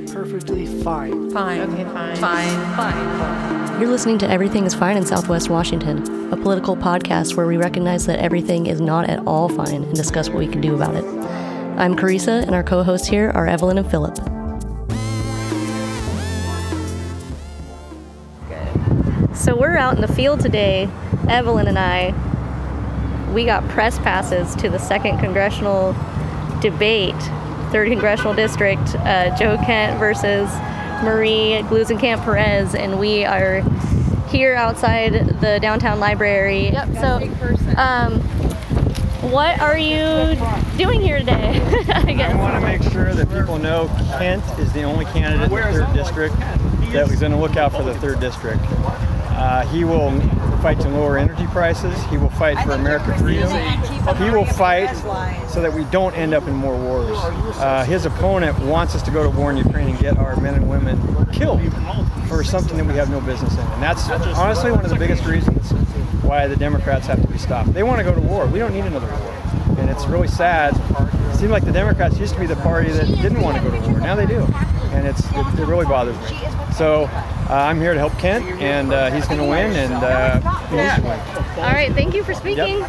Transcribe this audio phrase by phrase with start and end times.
[0.00, 1.30] say perfectly fine.
[1.30, 1.60] Fine.
[1.60, 2.16] Okay, fine.
[2.16, 2.76] Fine.
[2.76, 3.80] Fine.
[3.80, 8.06] You're listening to Everything is Fine in Southwest Washington, a political podcast where we recognize
[8.06, 11.04] that everything is not at all fine and discuss what we can do about it.
[11.04, 14.16] I'm Carissa, and our co hosts here are Evelyn and Philip.
[19.34, 20.90] So we're out in the field today,
[21.28, 22.12] Evelyn and I.
[23.32, 25.94] We got press passes to the second congressional
[26.60, 27.14] debate,
[27.68, 30.50] third congressional district, uh, Joe Kent versus
[31.02, 33.60] Marie Gluesenkamp Perez, and we are
[34.28, 36.70] here outside the downtown library.
[36.70, 36.88] Yep.
[36.94, 38.20] So, um,
[39.30, 40.36] what are you
[40.76, 41.60] doing here today?
[41.88, 42.32] I guess.
[42.32, 43.88] I want to make sure that people know
[44.18, 46.36] Kent is the only candidate in the third district
[46.92, 48.62] that was going to look out for the third district.
[49.38, 50.10] Uh, he will
[50.60, 51.96] fight to lower energy prices.
[52.06, 53.48] He will fight for American freedom.
[54.16, 54.92] He will fight
[55.48, 57.16] so that we don't end up in more wars.
[57.56, 60.54] Uh, his opponent wants us to go to war in Ukraine and get our men
[60.54, 60.98] and women
[61.32, 61.60] killed
[62.26, 63.60] for something that we have no business in.
[63.60, 65.70] And that's honestly one of the biggest reasons
[66.24, 67.72] why the Democrats have to be stopped.
[67.72, 68.46] They want to go to war.
[68.46, 69.34] We don't need another war.
[69.78, 70.74] And it's really sad.
[71.32, 73.70] It seemed like the Democrats used to be the party that didn't want to go
[73.70, 74.00] to war.
[74.00, 74.44] Now they do.
[74.92, 76.38] And it's it, it really bothers me.
[76.72, 80.40] So uh, I'm here to help Kent, and uh, he's going to win, and uh,
[80.68, 81.64] he needs to win.
[81.64, 82.84] All right, thank you for speaking.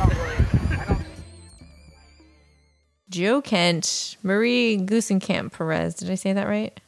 [3.09, 5.95] Joe Kent, Marie Gluesenkamp Perez.
[5.95, 6.79] Did I say that right?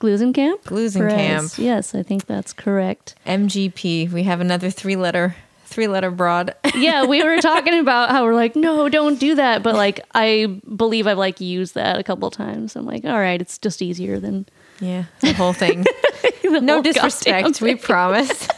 [0.00, 0.62] Glusenkamp?
[0.64, 1.08] Gluesenkamp.
[1.08, 1.58] Perez.
[1.58, 3.14] Yes, I think that's correct.
[3.26, 4.10] MGP.
[4.10, 5.36] We have another three letter
[5.70, 6.54] three letter broad.
[6.74, 9.62] yeah, we were talking about how we're like, no, don't do that.
[9.62, 12.76] But like, I believe I've like used that a couple times.
[12.76, 14.46] I'm like, all right, it's just easier than
[14.80, 15.82] yeah, the whole thing.
[16.42, 18.48] the no whole disrespect, we promise.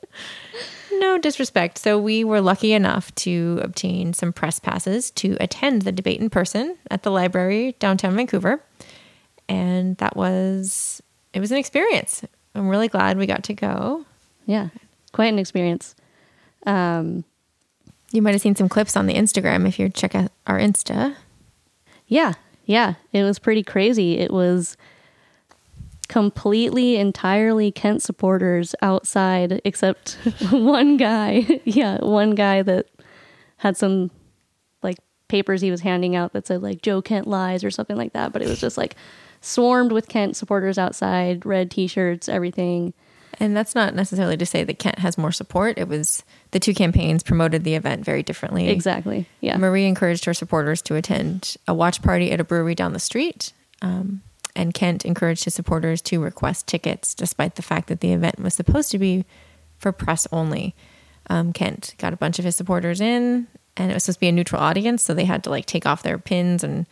[0.92, 1.78] no disrespect.
[1.78, 6.30] So we were lucky enough to obtain some press passes to attend the debate in
[6.30, 8.62] person at the library downtown Vancouver.
[9.48, 12.24] And that was it was an experience.
[12.54, 14.04] I'm really glad we got to go.
[14.46, 14.68] Yeah,
[15.12, 15.94] quite an experience.
[16.66, 17.24] Um,
[18.12, 21.14] You might have seen some clips on the Instagram if you check out our Insta.
[22.06, 24.18] yeah, yeah, it was pretty crazy.
[24.18, 24.76] It was
[26.08, 30.14] completely, entirely Kent supporters outside, except
[30.50, 31.46] one guy.
[31.64, 32.86] yeah, one guy that
[33.58, 34.10] had some
[34.82, 34.96] like
[35.28, 38.32] papers he was handing out that said like Joe Kent lies or something like that.
[38.32, 38.96] But it was just like
[39.40, 42.94] swarmed with Kent supporters outside, red T-shirts, everything.
[43.40, 45.78] And that's not necessarily to say that Kent has more support.
[45.78, 48.68] It was the two campaigns promoted the event very differently.
[48.68, 49.26] Exactly.
[49.40, 49.56] Yeah.
[49.56, 53.52] Marie encouraged her supporters to attend a watch party at a brewery down the street.
[53.80, 54.22] Um,
[54.56, 58.54] and Kent encouraged his supporters to request tickets, despite the fact that the event was
[58.54, 59.24] supposed to be
[59.78, 60.74] for press only.
[61.30, 64.28] Um, Kent got a bunch of his supporters in, and it was supposed to be
[64.28, 66.86] a neutral audience, so they had to like take off their pins and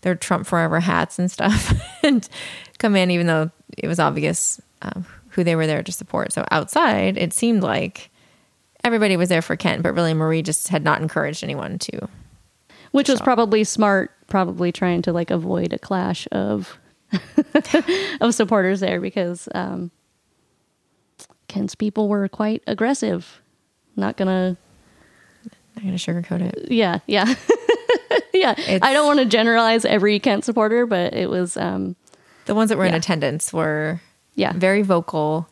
[0.00, 2.28] their Trump Forever hats and stuff and
[2.78, 6.32] come in, even though it was obvious um, who they were there to support.
[6.32, 8.10] So outside, it seemed like
[8.84, 12.08] everybody was there for Kent, but really Marie just had not encouraged anyone to.
[12.92, 16.78] Which was probably smart probably trying to like avoid a clash of
[18.20, 19.90] of supporters there because um
[21.48, 23.40] Kent's people were quite aggressive.
[23.96, 24.56] Not gonna
[25.80, 26.70] going to sugarcoat it.
[26.70, 27.24] yeah yeah.
[28.34, 28.52] Yeah.
[28.52, 31.96] It's- i don't want to generalize every kent supporter but it was um
[32.46, 34.00] The ones that were in attendance were
[34.34, 35.48] yeah very vocal.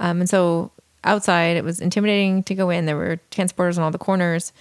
[0.00, 0.70] Um, and so
[1.04, 2.86] outside, it was intimidating to go in.
[2.86, 4.52] There were Kent supporters on all the corners.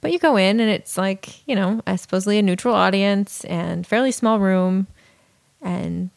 [0.00, 3.86] But you go in, and it's like, you know, a supposedly a neutral audience and
[3.86, 4.88] fairly small room.
[5.60, 6.10] And,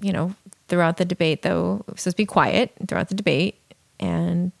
[0.00, 0.34] you know,
[0.68, 3.56] throughout the debate, though, it was supposed to be quiet throughout the debate.
[4.00, 4.52] And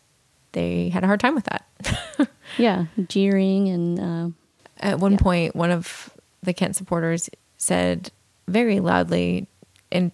[0.52, 2.28] they had a hard time with that.
[2.58, 4.28] yeah jeering and uh,
[4.86, 5.18] At one Yeah.
[5.18, 6.10] point, one of
[6.42, 8.10] the Kent supporters said
[8.46, 9.46] very loudly,
[9.90, 10.12] in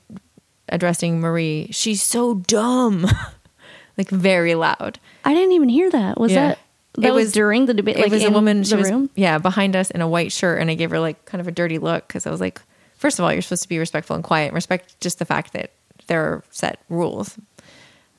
[0.68, 3.06] addressing Marie, "She's so dumb,"
[3.98, 4.98] like very loud.
[5.24, 6.48] i didn't even hear that was Yeah.
[6.48, 6.58] that
[6.98, 8.64] that It was, was- during the debate Like It was a woman.
[8.64, 11.24] She was room yeah behind us in a white shirt, and I gave her like
[11.26, 12.60] kind of a dirty look because I was like,
[12.96, 15.52] first of all, you're supposed to be respectful and quiet, and respect just the fact
[15.52, 15.70] that
[16.06, 17.36] there are set rules,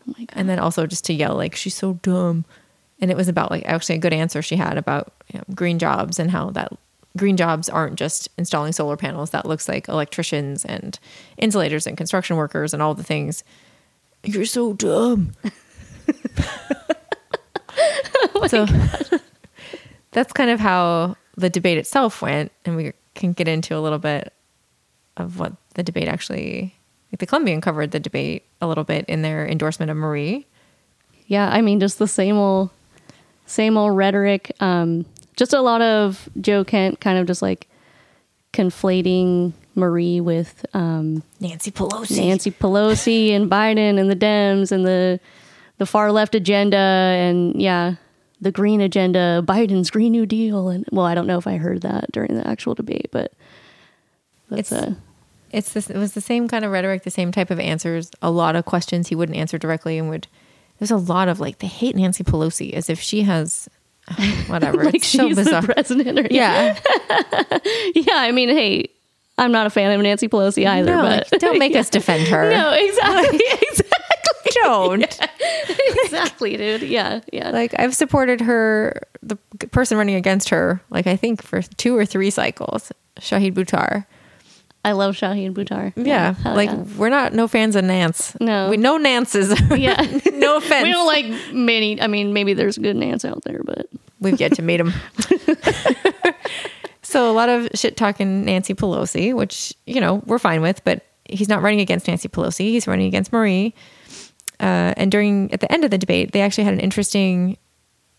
[0.08, 2.44] oh my god and then also just to yell like she's so dumb
[3.02, 5.80] and it was about like actually a good answer she had about you know, green
[5.80, 6.72] jobs and how that
[7.18, 9.32] green jobs aren't just installing solar panels.
[9.32, 10.98] That looks like electricians and
[11.38, 13.44] insulators and construction workers and all the things.
[14.24, 15.34] You're so dumb.
[18.48, 18.66] So
[20.12, 24.00] that's kind of how the debate itself went and we can get into a little
[24.00, 24.34] bit
[25.18, 26.76] of what the debate actually
[27.12, 30.46] like the columbian covered the debate a little bit in their endorsement of marie.
[31.26, 32.70] Yeah i mean just the same old
[33.46, 34.52] same old rhetoric.
[34.60, 35.06] Um
[35.38, 37.68] just a lot of joe kent kind of just like
[38.54, 42.18] conflating Marie with um, Nancy Pelosi.
[42.18, 45.20] Nancy Pelosi and Biden and the Dems and the
[45.78, 47.96] the far left agenda and yeah,
[48.42, 51.82] the green agenda, Biden's Green New Deal and well, I don't know if I heard
[51.84, 53.32] that during the actual debate, but
[54.50, 54.98] that's It's- a
[55.52, 58.10] It's this, it was the same kind of rhetoric, the same type of answers.
[58.24, 60.28] A lot of questions he wouldn't answer directly, and would.
[60.80, 63.70] There's a lot of like they hate Nancy Pelosi as if she has
[64.48, 64.86] whatever.
[64.86, 65.62] like it's so she's bizarre.
[65.62, 66.80] the president or yeah,
[67.96, 68.16] yeah.
[68.16, 68.90] I mean, hey,
[69.38, 72.28] I'm not a fan of Nancy Pelosi either, no, but like, don't make us defend
[72.28, 72.50] her.
[72.50, 73.40] no, exactly,
[73.70, 75.20] exactly, don't.
[76.04, 76.84] exactly, dude.
[76.84, 77.50] Yeah, yeah.
[77.52, 79.36] Like I've supported her, the
[79.72, 84.06] person running against her, like I think for two or three cycles, Shahid Buttar.
[84.88, 85.92] I love Shaheen Buttar.
[85.96, 86.84] Yeah, hell like yeah.
[86.98, 88.38] we're not no fans of Nance.
[88.40, 88.70] No.
[88.70, 89.54] we no Nances.
[89.78, 90.02] yeah.
[90.32, 90.84] no offense.
[90.84, 92.02] we don't like many.
[92.02, 93.88] I mean, maybe there's good Nance out there, but
[94.20, 94.94] We've yet to meet him.
[97.04, 101.06] so a lot of shit talking Nancy Pelosi, which you know we're fine with, but
[101.26, 102.70] he's not running against Nancy Pelosi.
[102.72, 103.76] He's running against Marie.
[104.60, 107.58] Uh, and during at the end of the debate, they actually had an interesting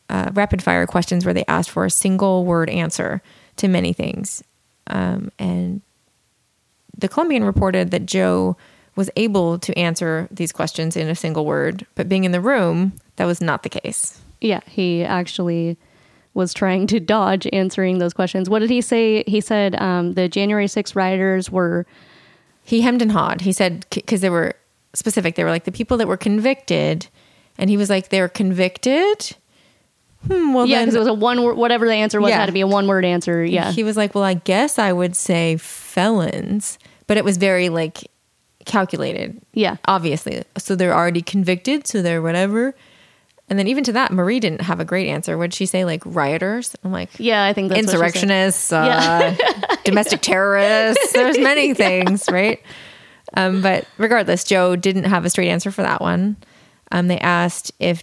[0.09, 3.23] uh, rapid fire questions where they asked for a single word answer
[3.57, 4.45] to many things.
[4.87, 5.83] Um, and
[6.99, 8.57] the Columbian reported that Joe
[8.97, 12.93] was able to answer these questions in a single word, but being in the room,
[13.17, 14.21] that was not the case.
[14.41, 15.77] yeah, he actually
[16.35, 18.49] was trying to dodge answering those questions.
[18.51, 19.25] What did he say?
[19.27, 21.87] He said um, the January 6th rioters were
[22.63, 23.41] he hemmed and hawed.
[23.41, 24.55] He said because they were
[24.95, 25.35] specific.
[25.37, 27.07] They were like the people that were convicted,
[27.57, 29.35] and he was like they were convicted.
[30.27, 31.57] Hmm, well, yeah, because it was a one word.
[31.57, 32.39] Whatever the answer was, Yeah.
[32.41, 33.45] had to be a one word answer.
[33.45, 36.79] Yeah, he was like, well, I guess I would say felons,
[37.09, 38.09] but it was very like
[38.65, 39.41] calculated.
[39.53, 40.45] yeah, obviously.
[40.59, 42.75] So they're already convicted, so they're whatever.
[43.51, 45.37] And then even to that, Marie didn't have a great answer.
[45.39, 46.77] Would she say like rioters?
[46.85, 47.45] I'm like, yeah.
[47.45, 49.77] I think that's what she insurrectionists, uh, Yeah.
[49.85, 51.13] domestic terrorists.
[51.15, 52.61] There's many things, right?
[53.35, 56.37] Um, but regardless, Joe didn't have a straight answer for that one.
[56.93, 58.03] Um, they asked if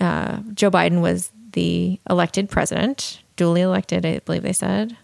[0.00, 4.96] uh, Joe Biden was the elected president, duly elected, I believe they said.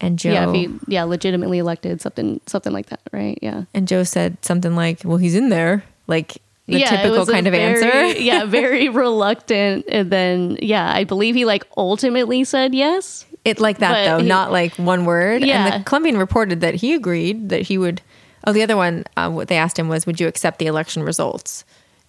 [0.00, 3.38] And Joe, Yeah, if he, yeah, legitimately elected something, something like that, right?
[3.42, 3.64] Yeah.
[3.74, 7.52] and Joe said something like, "Well, he's in there," like the yeah, typical kind of
[7.52, 8.20] very- answer.
[8.22, 9.84] yeah, very reluctant.
[9.88, 13.26] And then, yeah, I believe he like ultimately said yes.
[13.44, 15.42] It like that though, he- not like one word.
[15.42, 15.66] Yeah.
[15.74, 18.00] And the Columbian reported that he agreed that he would.
[18.46, 21.02] Oh, the other one, uh, what they asked him was, "Would you accept the election
[21.02, 21.64] results?"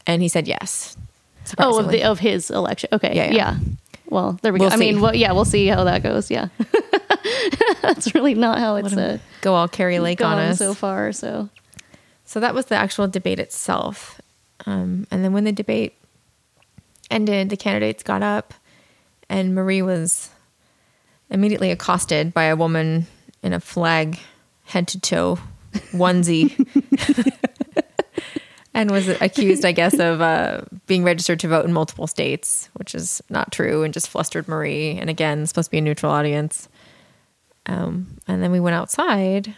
[0.08, 0.96] And he said yes.
[1.58, 2.90] Oh, of the of his election.
[2.94, 3.14] Okay.
[3.16, 3.34] Yeah, Yeah.
[3.34, 3.56] yeah.
[4.12, 4.76] Well, there we We'll go.
[4.76, 6.30] I mean, well, yeah, we'll see how that goes.
[6.30, 6.50] Yeah.
[7.82, 10.58] That's really not how it's uh, go all Kari Lake on us.
[10.58, 11.14] so far.
[11.14, 11.50] So
[12.26, 14.20] So that was the actual debate itself.
[14.66, 15.96] Um, and then when the debate
[17.10, 18.54] ended, the candidates got up,
[19.30, 20.30] and Marie was
[21.30, 23.08] immediately accosted by a woman
[23.42, 24.20] in a flag
[24.66, 25.40] head to toe
[25.94, 26.52] onesie.
[28.74, 32.96] and was accused, I guess, of uh, being registered to vote in multiple states, which
[32.96, 34.98] is not true and just flustered Marie.
[34.98, 36.70] And again, supposed to be a neutral audience.
[37.66, 39.54] Um, and then we went outside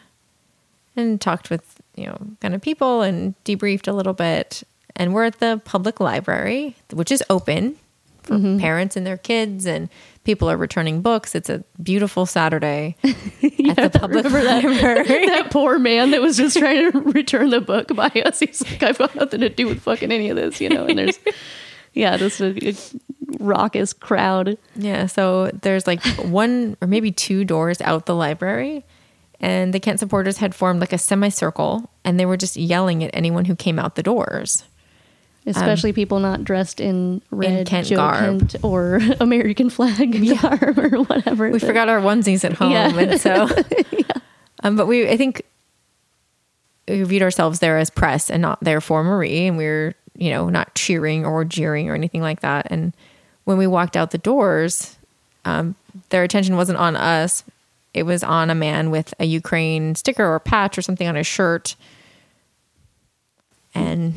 [0.96, 4.64] and talked with you know kind of people and debriefed a little bit
[4.96, 7.78] and we're at the public library which is open
[8.24, 8.60] for Mm-hmm.
[8.60, 9.90] parents and their kids and
[10.24, 16.12] people are returning books it's a beautiful saturday at the public library that poor man
[16.12, 18.40] that was just trying to return the book by us.
[18.40, 20.86] He's like, I've got nothing to do with fucking any of this, you know.
[20.86, 21.20] And there's,
[21.94, 22.76] yeah, this a
[23.40, 24.58] raucous crowd.
[24.76, 28.86] yeah so there's like one or maybe two doors out the library
[29.40, 33.10] and the kent supporters had formed like a semicircle and they were just yelling at
[33.14, 34.64] anyone who came out the doors
[35.46, 38.20] Especially people not dressed in red Kent Joe garb.
[38.50, 41.48] Kent or American flag garb or whatever.
[41.50, 42.98] we But- forgot our onesies at home Yeah.
[42.98, 43.50] and so
[44.64, 45.42] um, but we i think
[46.88, 50.30] we viewed ourselves there as press and not there for marie and we were you
[50.30, 52.94] know not cheering or jeering or anything like that and
[53.44, 54.96] when we walked out the doors
[55.46, 55.76] um,
[56.10, 57.44] their attention wasn't on us
[57.94, 61.28] it was on a man with a ukraine sticker or patch or something on his
[61.28, 61.76] shirt
[63.76, 64.14] and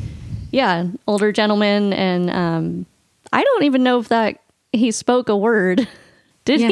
[0.56, 2.86] yeah, older gentleman, and um,
[3.32, 4.40] I don't even know if that
[4.72, 5.86] he spoke a word.
[6.46, 6.68] Did Yeah.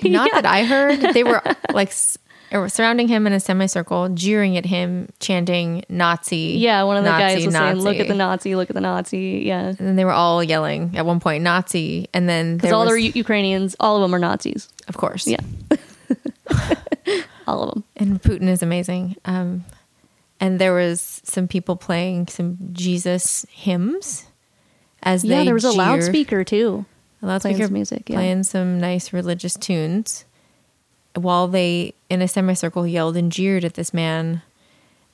[0.00, 0.08] he?
[0.10, 1.42] not that i heard they were
[1.74, 1.92] like
[2.68, 7.22] surrounding him in a semicircle jeering at him chanting nazi Yeah, one of the Nazi,
[7.36, 10.04] guys was saying, "Look at the Nazi, look at the Nazi." Yeah, And then they
[10.06, 13.76] were all yelling at one point Nazi, and then because all was, the U- Ukrainians,
[13.80, 14.68] all of them are Nazis.
[14.88, 15.40] of course, Yeah,
[17.46, 17.84] all of them.
[17.96, 19.16] And Putin is amazing.
[19.26, 19.64] Um,
[20.44, 24.26] and there was some people playing some Jesus hymns
[25.02, 26.84] as Yeah, they there was a loudspeaker too.
[27.22, 28.16] a loudspeaker playing music, yeah.
[28.16, 30.26] playing some nice religious tunes.
[31.14, 34.42] while they in a semicircle yelled and jeered at this man,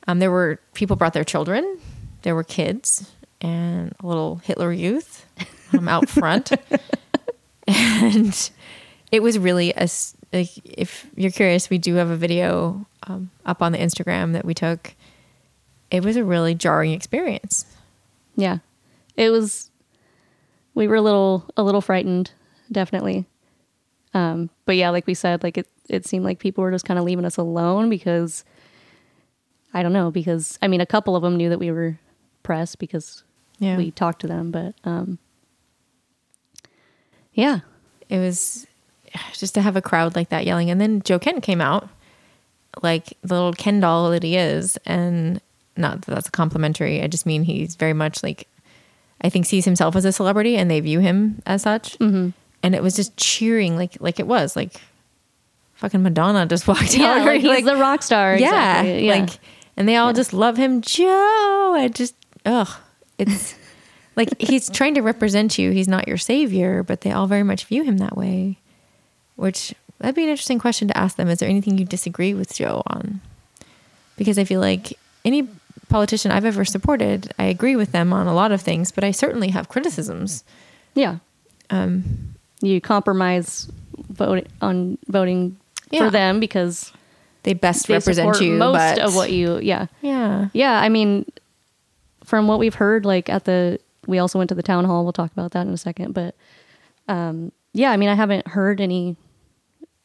[0.08, 1.78] um, there were people brought their children,
[2.22, 5.26] there were kids and a little Hitler youth
[5.72, 6.50] um, out front,
[7.68, 8.50] and
[9.12, 9.88] it was really a.
[10.32, 14.44] Like, if you're curious, we do have a video um, up on the Instagram that
[14.44, 14.94] we took.
[15.90, 17.64] It was a really jarring experience.
[18.36, 18.58] Yeah.
[19.16, 19.70] It was
[20.74, 22.32] we were a little a little frightened,
[22.70, 23.26] definitely.
[24.14, 26.98] Um but yeah, like we said, like it it seemed like people were just kind
[26.98, 28.44] of leaving us alone because
[29.74, 31.98] I don't know, because I mean a couple of them knew that we were
[32.42, 33.22] press because
[33.58, 33.76] Yeah.
[33.76, 35.18] we talked to them, but um
[37.32, 37.60] yeah.
[38.08, 38.66] it was
[39.32, 40.70] just to have a crowd like that yelling.
[40.70, 41.88] And then Joe Kent came out,
[42.82, 44.76] like the little Ken doll that he is.
[44.84, 45.40] And
[45.76, 47.02] not that that's a complimentary.
[47.02, 48.46] I just mean he's very much like,
[49.22, 51.98] I think sees himself as a celebrity and they view him as such.
[51.98, 52.30] Mm-hmm.
[52.62, 54.80] And it was just cheering like, like it was like
[55.74, 57.26] fucking Madonna just walked Yeah, out.
[57.26, 58.36] like he's the rock star.
[58.36, 59.06] yeah, exactly.
[59.06, 59.14] yeah.
[59.20, 59.30] like,
[59.76, 61.74] and they all just love him, Joe.
[61.76, 62.68] I just, ugh,
[63.18, 63.54] it's
[64.16, 65.70] like he's trying to represent you.
[65.70, 68.58] He's not your savior, but they all very much view him that way.
[69.36, 71.28] Which that'd be an interesting question to ask them.
[71.28, 73.22] Is there anything you disagree with Joe on?
[74.18, 75.48] Because I feel like any
[75.90, 79.10] politician I've ever supported, I agree with them on a lot of things, but I
[79.10, 80.44] certainly have criticisms.
[80.94, 81.16] yeah.
[81.70, 83.70] Um, You compromise
[84.10, 85.56] vote on voting
[85.90, 86.04] Yeah.
[86.04, 86.92] for them because
[87.42, 89.86] they best they represent you, most but of what you yeah.
[90.02, 91.24] yeah, Yeah, I mean,
[92.24, 95.04] from what we've heard, like at the, we also went to the town hall.
[95.04, 96.12] We'll talk about that in a second.
[96.12, 96.34] But
[97.08, 99.16] um, yeah, I mean, I haven't heard any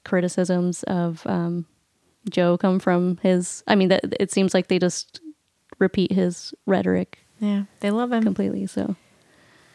[0.04, 1.66] criticisms of um,
[2.30, 3.64] Joe come from his.
[3.68, 5.20] I mean, that it seems like they just
[5.80, 8.24] repeat his rhetoric yeah, they love him.
[8.24, 8.66] completely.
[8.68, 8.96] So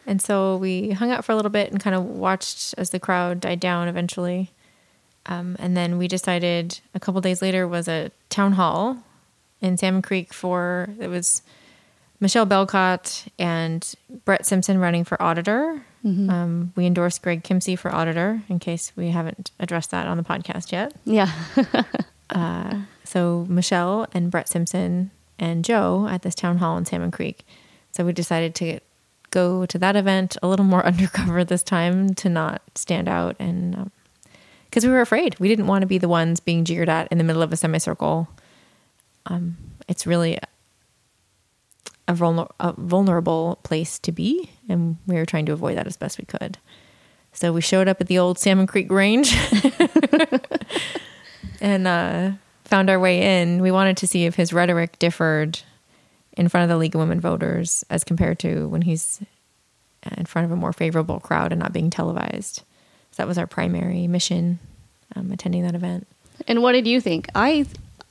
[0.05, 2.99] And so we hung out for a little bit and kind of watched as the
[2.99, 4.51] crowd died down eventually.
[5.27, 8.97] Um, and then we decided a couple days later was a town hall
[9.61, 11.43] in Salmon Creek for it was
[12.19, 13.93] Michelle Belkot and
[14.25, 15.83] Brett Simpson running for auditor.
[16.03, 20.23] Um, we endorsed Greg Kimsey for auditor in case we haven't addressed that on the
[20.23, 20.93] podcast yet.
[21.05, 21.31] yeah,
[23.03, 27.45] So Michelle and Brett Simpson and Joe at this town hall in Salmon Creek.
[27.91, 28.79] So we decided to
[29.31, 33.91] go to that event a little more undercover this time to not stand out and
[34.65, 37.17] because we were afraid we didn't want to be the ones being jeered at in
[37.17, 38.29] the middle of a semicircle.
[39.25, 39.57] Um,
[39.89, 40.37] it's really
[42.07, 46.17] a, a vulnerable place to be, and we were trying to avoid that as best
[46.17, 46.57] we could.
[47.33, 49.29] So we showed up at the old Salmon Creek Range
[51.61, 52.31] and uh,
[52.71, 53.61] found our way in.
[53.61, 55.59] We wanted to see if his rhetoric differed
[56.37, 59.21] in front of the League of Women Voters as compared to when he's
[60.17, 62.63] in front of a more favorable crowd and not being televised.
[63.11, 64.59] So that was our primary mission
[65.15, 66.07] um, attending that event.
[66.47, 67.27] And what did you think?
[67.35, 67.65] I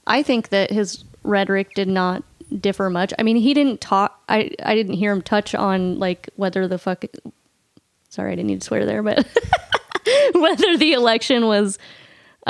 [0.06, 2.22] I think that his rhetoric did not
[2.60, 3.14] differ much.
[3.18, 4.22] I mean, he didn't talk.
[4.28, 7.04] I I didn't hear him touch on like whether the fuck.
[8.10, 9.18] Sorry, I didn't need to swear there, but
[10.34, 11.78] whether the election was,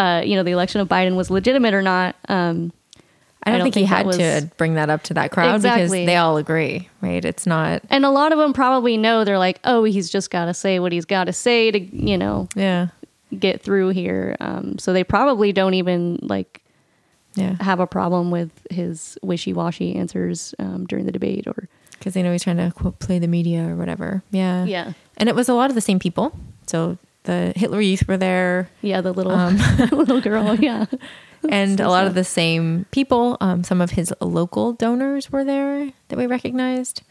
[0.00, 2.16] uh, you know, the election of Biden was legitimate or not.
[2.28, 2.72] Um,
[3.42, 5.82] I don't, think, he had was- to bring that up to that crowd Exactly.
[5.84, 7.24] because they all agree, right?
[7.24, 10.44] It's not, And a lot of them probably know they're like, oh, he's just got
[10.46, 12.88] to say what he's got to say to, you know, yeah,
[13.38, 14.36] get through here.
[14.40, 16.60] Um, so they probably don't even like
[17.34, 22.22] yeah, have a problem with his wishy-washy answers um, during the debate or because they
[22.22, 24.22] know he's trying to quote play the media or whatever.
[24.32, 24.92] Yeah, Yeah.
[25.16, 26.32] and it was a lot of the same people.
[26.66, 26.98] So
[27.30, 29.56] the Hitler Youth were there, yeah, the little Um,
[29.92, 30.54] little girl.
[30.60, 30.86] Yeah,
[31.48, 33.36] and So a lot of the same people.
[33.40, 37.02] Um, some of his local donors were there that we recognized.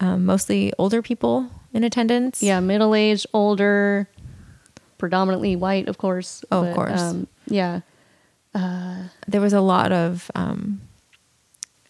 [0.00, 2.42] Um, mostly older people in attendance.
[2.42, 4.08] yeah, middle-aged, older,
[4.98, 6.44] predominantly white, of course.
[6.50, 7.00] Oh, of course.
[7.00, 7.80] Um, yeah,
[8.54, 10.80] there was a lot of um,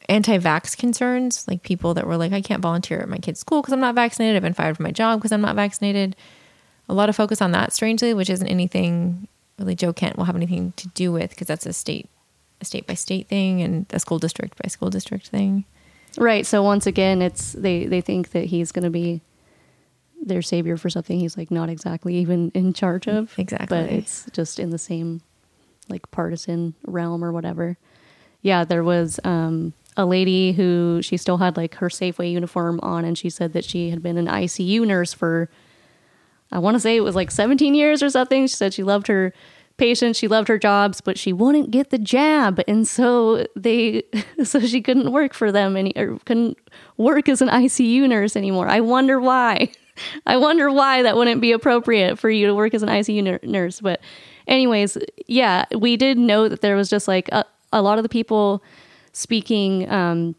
[0.09, 3.73] anti-vax concerns, like people that were like, "I can't volunteer at my kid's school because
[3.73, 4.37] I'm not vaccinated.
[4.37, 6.16] I've been fired from my job because I'm not vaccinated."
[6.92, 10.37] A lot of focus on that, strangely, which isn't anything really Joe Kent will have
[10.37, 12.11] anything to do with because that's a state,
[12.61, 15.64] a state by state thing and a school district by school district thing.
[16.18, 16.44] right.
[16.44, 19.22] So once again, it's they they think that he's going to be
[20.20, 23.37] their savior for something he's like not exactly even in charge of.
[23.38, 23.66] Exactly.
[23.66, 25.22] but it's just in the same
[25.88, 27.78] like partisan realm or whatever.
[28.42, 33.04] Yeah, there was um, a lady who she still had like her Safeway uniform on,
[33.04, 35.49] and she said that she had been an ICU nurse for
[36.52, 38.47] I want to say it was like 17 years or something.
[38.47, 39.32] She said she loved her
[39.78, 44.02] patients, she loved her jobs, but she wouldn't get the jab, and so they
[44.44, 46.59] so she couldn't work for them any or couldn't
[46.97, 48.68] work as an ICU nurse anymore.
[48.68, 49.73] I wonder why.
[50.26, 53.40] I wonder why that wouldn't be appropriate for you to work as an ICU nur-
[53.42, 54.00] nurse, but
[54.47, 58.09] anyways, yeah, we did know that there was just like a, a lot of the
[58.09, 58.62] people
[59.12, 59.90] speaking.
[59.90, 60.35] Um,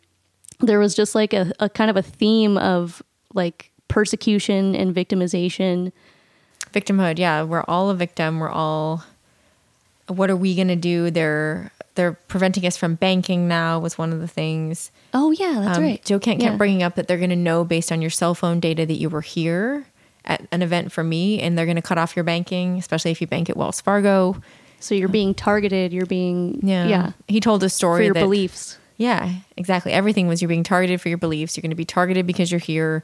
[0.59, 3.03] there was just like a, a kind of a theme of
[3.33, 5.91] like persecution and victimization.
[6.73, 7.43] Victimhood, yeah.
[7.43, 8.39] We're all a victim.
[8.39, 9.03] We're all
[10.07, 11.09] what are we gonna do?
[11.11, 14.91] They're they're preventing us from banking now was one of the things.
[15.13, 16.03] Oh yeah, that's Um, right.
[16.03, 16.47] Joe Kent Yeah.
[16.49, 19.09] kept bringing up that they're gonna know based on your cell phone data that you
[19.09, 19.85] were here
[20.25, 23.27] at an event for me and they're gonna cut off your banking, especially if you
[23.27, 24.41] bank at Wells Fargo.
[24.79, 25.93] So you're being targeted.
[25.93, 26.87] You're being Yeah.
[26.87, 28.77] yeah He told a story for your that beliefs.
[28.97, 29.91] Yeah, exactly.
[29.91, 31.55] Everything was you're being targeted for your beliefs.
[31.57, 33.03] You're going to be targeted because you're here.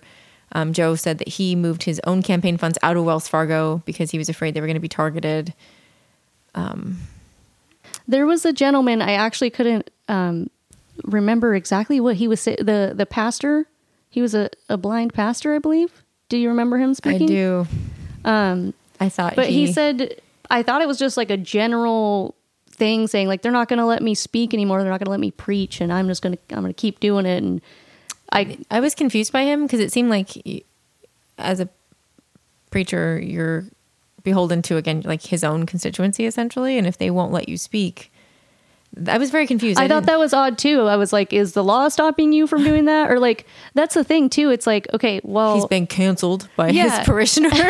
[0.54, 4.12] Um, Joe said that he moved his own campaign funds out of Wells Fargo because
[4.12, 5.54] he was afraid they were going to be targeted.
[8.08, 10.50] There was a gentleman I actually couldn't um,
[11.04, 13.68] remember exactly what he was say- the the pastor.
[14.10, 16.04] He was a, a blind pastor, I believe.
[16.28, 17.24] Do you remember him speaking?
[17.24, 17.68] I do.
[18.26, 22.36] Um, I thought, but he, said I thought it was just like a general
[22.72, 24.82] thing saying like they're not going to let me speak anymore.
[24.82, 26.82] They're not going to let me preach, and I'm just going to I'm going to
[26.82, 27.44] keep doing it.
[27.44, 27.62] And
[28.32, 30.66] I I was confused by him because it seemed like he-
[31.38, 31.70] as a
[32.72, 33.66] preacher, you're
[34.24, 38.12] beholden to again like his own constituency essentially, and if they won't let you speak,
[39.08, 39.80] I was very confused.
[39.80, 40.82] I thought that was odd too.
[40.82, 43.10] I was like, is the law stopping you from doing that?
[43.12, 44.50] Or like that's the thing too.
[44.52, 46.98] It's like okay, well, he's been canceled by Yeah.
[47.00, 47.54] his parishioners.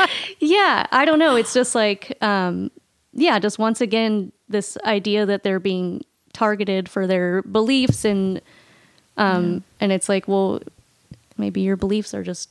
[0.40, 2.70] yeah i don't know it's just like um
[3.12, 6.02] yeah just once again this idea that they're being
[6.32, 8.40] targeted for their beliefs and
[9.18, 10.60] um and it's like well
[11.36, 12.48] maybe your beliefs are just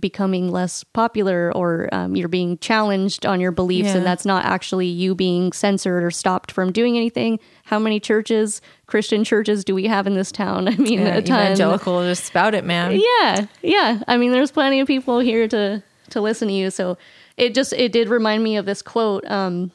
[0.00, 3.98] becoming less popular or um, you're being challenged on your beliefs Yeah.
[3.98, 7.38] and that's not actually you being censored or stopped from doing anything.
[7.64, 10.68] How many churches christian churches do we have in this town?
[10.72, 11.38] I mean Yeah, a ton.
[11.52, 12.98] evangelical, just spout it, man.
[13.20, 14.02] yeah yeah.
[14.08, 16.70] I mean there's plenty of people here to to listen to you.
[16.70, 16.96] So
[17.36, 19.24] it just it did remind me of this quote.
[19.30, 19.70] Um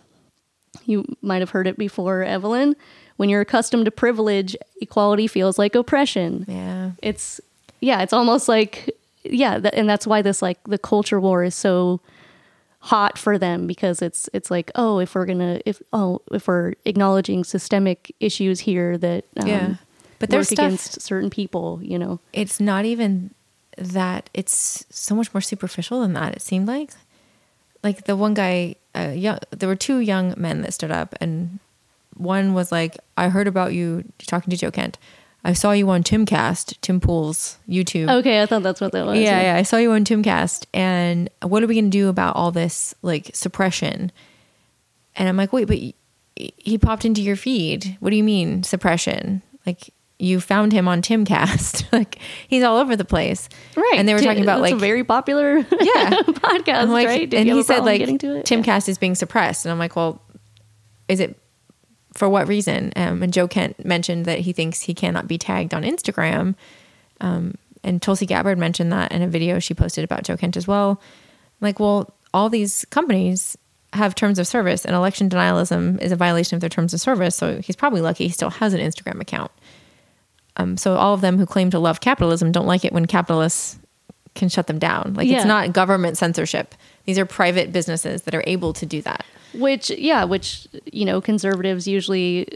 [0.85, 2.75] you might have heard it before evelyn
[3.19, 6.91] when you're accustomed to privilege equality feels like oppression Yeah.
[7.01, 7.41] it's
[7.81, 8.89] yeah it's almost like
[9.23, 11.99] yeah th- and that's why this like the culture war is so
[12.79, 16.75] hot for them because it's it's like oh if we're gonna if oh if we're
[16.85, 19.75] acknowledging systemic issues here that um, Yeah.
[20.19, 23.31] But there's stuff- against certain people you know it's not even
[23.77, 26.91] that it's so much more superficial than that it seemed like
[27.83, 31.59] like the one guy uh, young, there were two young men that stood up and
[32.19, 34.97] one was like i heard about you talking to joe kent
[35.43, 39.17] i saw you on timcast tim pool's youtube Okay, I thought that's what that was.
[39.17, 39.55] yeah, yeah.
[39.55, 42.93] I saw you on Timcast, and what are we going to do about all this
[43.01, 44.11] like suppression?
[45.15, 45.93] And I'm like, wait, but y-
[46.35, 47.97] he popped into your feed.
[48.01, 49.41] What do you mean suppression?
[49.65, 51.85] Like you found him on Timcast.
[51.93, 53.93] like he's all over the place, Right.
[53.95, 57.29] And they were talking about that's like a very popular yeah podcast, like, right?
[57.29, 58.01] Did and he said like?
[58.01, 60.21] Timcast is being suppressed, and I'm like, well,
[61.07, 61.37] is it
[62.13, 62.91] for what reason?
[62.95, 66.55] Um, and Joe Kent mentioned that he thinks he cannot be tagged on Instagram.
[67.21, 70.67] Um, and Tulsi Gabbard mentioned that in a video she posted about Joe Kent as
[70.67, 71.01] well.
[71.61, 73.57] Like, well, all these companies
[73.93, 77.35] have terms of service, and election denialism is a violation of their terms of service.
[77.35, 79.51] So he's probably lucky he still has an Instagram account.
[80.57, 83.79] Um, so all of them who claim to love capitalism don't like it when capitalists
[84.35, 85.13] can shut them down.
[85.15, 85.37] Like Yeah.
[85.37, 86.75] it's not government censorship.
[87.05, 89.25] These are private businesses that are able to do that.
[89.53, 92.47] Which, yeah, which you know, conservatives usually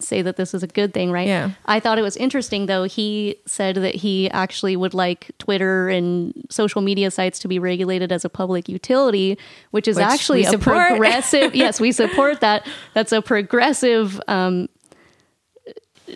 [0.00, 1.28] say that this is a good thing, right?
[1.28, 1.50] Yeah.
[1.64, 2.84] I thought it was interesting though.
[2.84, 8.10] He said that he actually would like Twitter and social media sites to be regulated
[8.10, 9.38] as a public utility,
[9.70, 10.88] which is Which actually a support.
[10.88, 11.54] progressive.
[11.54, 12.66] yes, we support that.
[12.94, 14.68] That's a progressive um,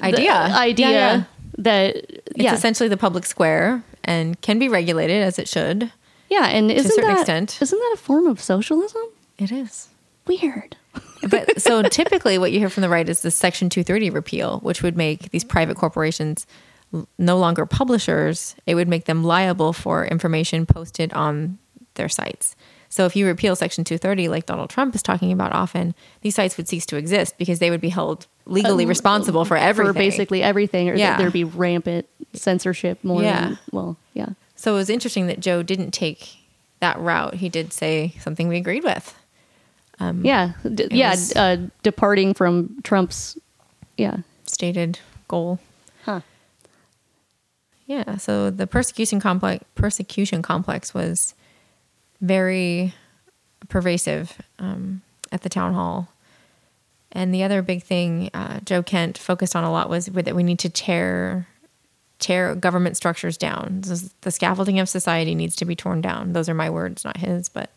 [0.02, 0.22] Idea.
[0.48, 1.24] the idea Yeah, yeah.
[1.58, 1.96] that
[2.36, 5.92] It's essentially the public square and can be regulated as it should.
[6.28, 7.58] yeah, and isn't certain that extent.
[7.60, 9.02] isn't that a form of socialism?
[9.38, 9.88] It is.
[10.40, 10.76] Weird.
[11.28, 14.82] But so typically what you hear from the right is the Section 230 repeal, which
[14.82, 16.46] would make these private corporations
[17.18, 18.56] no longer publishers.
[18.64, 21.58] It would make them liable for information posted on
[21.94, 22.56] their sites.
[22.88, 26.56] So if you repeal Section 230, like Donald Trump is talking about often, these sites
[26.56, 29.92] would cease to exist because they would be held legally uh, responsible for everything.
[29.92, 31.18] for basically everything, or Yeah.
[31.18, 33.22] there'd be rampant censorship more.
[33.22, 33.40] Yeah.
[33.48, 34.30] Than, well, yeah.
[34.56, 36.38] So it was interesting that Joe didn't take
[36.80, 37.34] that route.
[37.34, 39.14] He did say something we agreed with.
[40.22, 43.38] Yeah, D- yeah, was- uh, departing from Trump's,
[43.96, 45.58] yeah, stated goal.
[46.04, 46.20] huh?
[47.86, 51.34] Yeah, so the persecution complex persecution complex was
[52.20, 52.94] very
[53.68, 56.08] pervasive um, at the town hall.
[57.12, 60.44] And the other big thing uh, Joe Kent focused on a lot was that we
[60.44, 61.48] need to tear
[62.20, 63.80] tear government structures down.
[64.20, 66.32] The scaffolding of society needs to be torn down.
[66.34, 67.48] Those are my words, not his.
[67.48, 67.70] But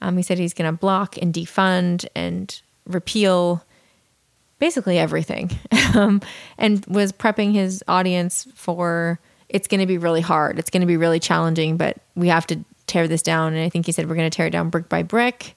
[0.00, 3.64] Um, he said he's going to block and defund and repeal
[4.58, 5.50] basically everything,
[5.94, 6.20] um,
[6.56, 10.58] and was prepping his audience for it's going to be really hard.
[10.58, 13.54] It's going to be really challenging, but we have to tear this down.
[13.54, 15.56] And I think he said we're going to tear it down brick by brick,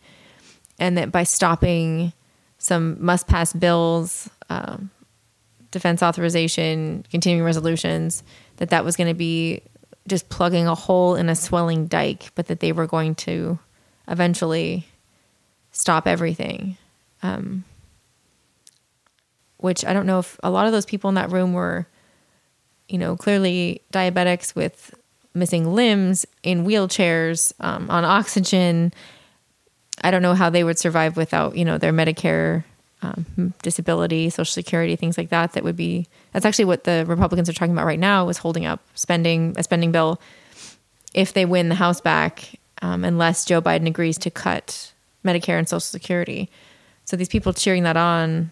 [0.80, 2.14] and that by stopping
[2.58, 4.92] some must pass bills, um,
[5.72, 8.24] defense authorization, continuing resolutions,
[8.58, 9.62] that that was going to be
[10.08, 13.58] just plugging a hole in a swelling dike, but that they were going to
[14.12, 14.86] eventually
[15.72, 16.78] stop everything.
[17.24, 17.64] Um,
[19.58, 21.88] which I don't know if a lot of those people in that room were,
[22.90, 24.94] you know, clearly diabetics with
[25.34, 28.92] missing limbs in wheelchairs um, on oxygen.
[30.04, 32.64] I don't know how they would survive without, you know, their Medicare
[33.04, 35.54] um, disability, Social Security, things like that.
[35.54, 38.66] That would be that's actually what the Republicans are talking about right now is holding
[38.66, 40.20] up spending a spending bill
[41.14, 44.92] if they win the House back, um, unless Joe Biden agrees to cut
[45.26, 46.50] Medicare and Social Security.
[47.06, 48.52] So these people cheering that on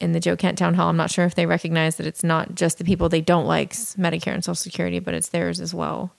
[0.00, 2.54] in the Joe Kent town hall, I'm not sure if they recognize that it's not
[2.54, 6.12] just the people they don't like Medicare and Social Security, but it's theirs as well.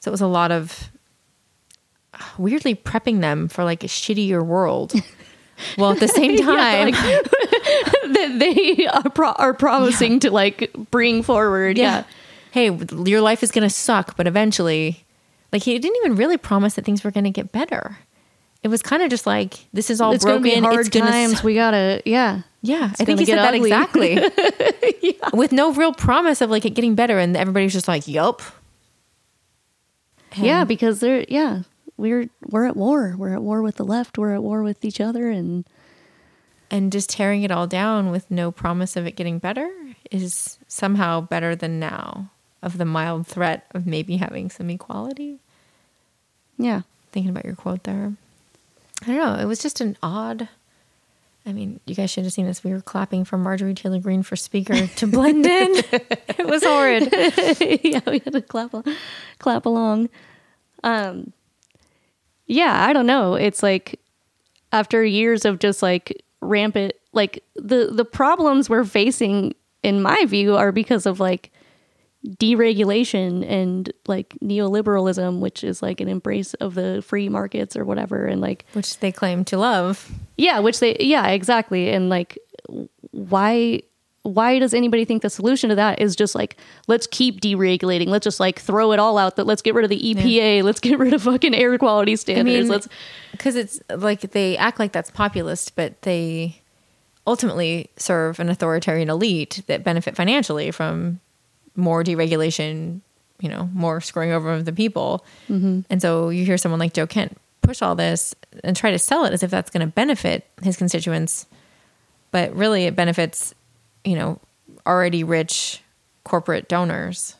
[0.00, 0.90] So it was a lot of
[2.38, 4.92] weirdly prepping them for like a shittier world.
[5.78, 6.94] Well, at the same time, yeah, like,
[8.12, 10.18] that they are, pro- are promising yeah.
[10.18, 11.78] to like bring forward.
[11.78, 11.84] Yeah.
[11.98, 12.04] yeah.
[12.50, 15.03] Hey, your life is going to suck, but eventually,
[15.54, 17.96] like he didn't even really promise that things were going to get better.
[18.64, 20.42] It was kind of just like this is all it's broken.
[20.42, 21.44] Gonna be hard it's gonna times.
[21.44, 22.90] we gotta, yeah, yeah.
[22.90, 23.70] It's I think he said ugly.
[23.70, 25.28] that exactly, yeah.
[25.32, 28.42] with no real promise of like it getting better, and everybody's just like, "Yup."
[30.36, 31.62] yeah, because they're yeah,
[31.98, 33.14] we're we're at war.
[33.16, 34.16] We're at war with the left.
[34.16, 35.68] We're at war with each other, and
[36.70, 39.70] and just tearing it all down with no promise of it getting better
[40.10, 42.30] is somehow better than now
[42.62, 45.38] of the mild threat of maybe having some equality.
[46.58, 48.12] Yeah, thinking about your quote there.
[49.02, 49.34] I don't know.
[49.34, 50.48] It was just an odd.
[51.46, 52.64] I mean, you guys should have seen this.
[52.64, 55.70] We were clapping for Marjorie Taylor Greene for speaker to blend in.
[55.92, 57.08] it was horrid.
[57.84, 58.74] yeah, we had to clap,
[59.38, 60.08] clap along.
[60.82, 61.32] Um,
[62.46, 63.34] yeah, I don't know.
[63.34, 64.00] It's like
[64.72, 70.56] after years of just like rampant like the the problems we're facing in my view
[70.56, 71.50] are because of like
[72.26, 78.24] deregulation and like neoliberalism which is like an embrace of the free markets or whatever
[78.24, 80.10] and like which they claim to love.
[80.36, 81.90] Yeah, which they yeah, exactly.
[81.90, 82.38] And like
[83.10, 83.82] why
[84.22, 86.56] why does anybody think the solution to that is just like
[86.88, 89.90] let's keep deregulating let's just like throw it all out that let's get rid of
[89.90, 90.62] the epa yeah.
[90.62, 92.88] let's get rid of fucking air quality standards I mean, let's
[93.32, 96.62] because it's like they act like that's populist but they
[97.26, 101.20] ultimately serve an authoritarian elite that benefit financially from
[101.76, 103.00] more deregulation
[103.40, 105.80] you know more screwing over of the people mm-hmm.
[105.90, 109.24] and so you hear someone like joe kent push all this and try to sell
[109.24, 111.46] it as if that's going to benefit his constituents
[112.30, 113.54] but really it benefits
[114.04, 114.38] you know,
[114.86, 115.82] already rich
[116.22, 117.36] corporate donors,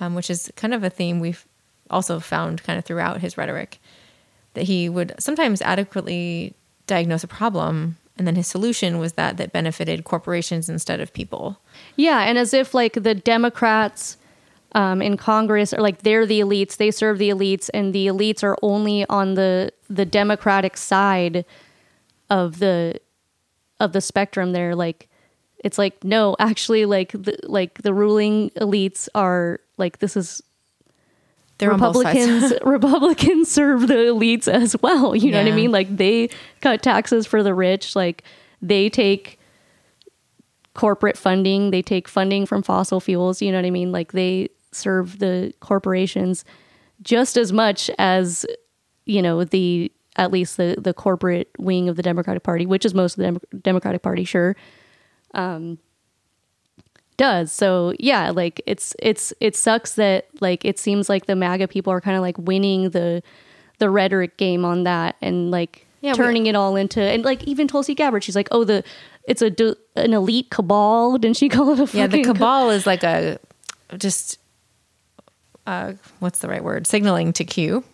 [0.00, 1.46] um, which is kind of a theme we've
[1.90, 3.78] also found kind of throughout his rhetoric
[4.54, 6.54] that he would sometimes adequately
[6.86, 11.58] diagnose a problem and then his solution was that that benefited corporations instead of people
[11.96, 14.16] yeah and as if like the democrats
[14.72, 18.42] um, in congress are like they're the elites they serve the elites and the elites
[18.42, 21.44] are only on the the democratic side
[22.30, 22.98] of the
[23.80, 24.52] of the spectrum.
[24.52, 25.08] They're like
[25.58, 30.42] it's like no actually like the like the ruling elites are like this is
[31.58, 35.72] They're republicans republicans serve the elites as well you know what i mean?
[35.72, 36.28] Like they
[36.60, 38.24] cut taxes for the rich like
[38.60, 39.38] they take
[40.74, 44.48] corporate funding they take funding from fossil fuels you know what i mean like they
[44.72, 46.44] serve the corporations
[47.02, 48.44] just as much as
[49.06, 52.92] you know the at least the the corporate wing of the democratic party which is
[52.92, 54.56] most of the Dem- democratic party sure
[55.34, 55.78] um,
[57.16, 57.52] does.
[57.52, 61.92] So yeah, like it's it's it sucks that like it seems like the MAGA people
[61.92, 63.22] are kind of like winning the
[63.78, 67.42] the rhetoric game on that and like yeah, turning we, it all into and like
[67.44, 68.84] even Tulsi Gabbard, she's like, oh the
[69.26, 71.18] it's a an elite cabal.
[71.18, 72.06] Didn't she call it a yeah?
[72.06, 73.38] The cabal is like a
[73.96, 74.38] just
[75.66, 76.86] uh, what's the right word?
[76.86, 77.84] Signaling to Q.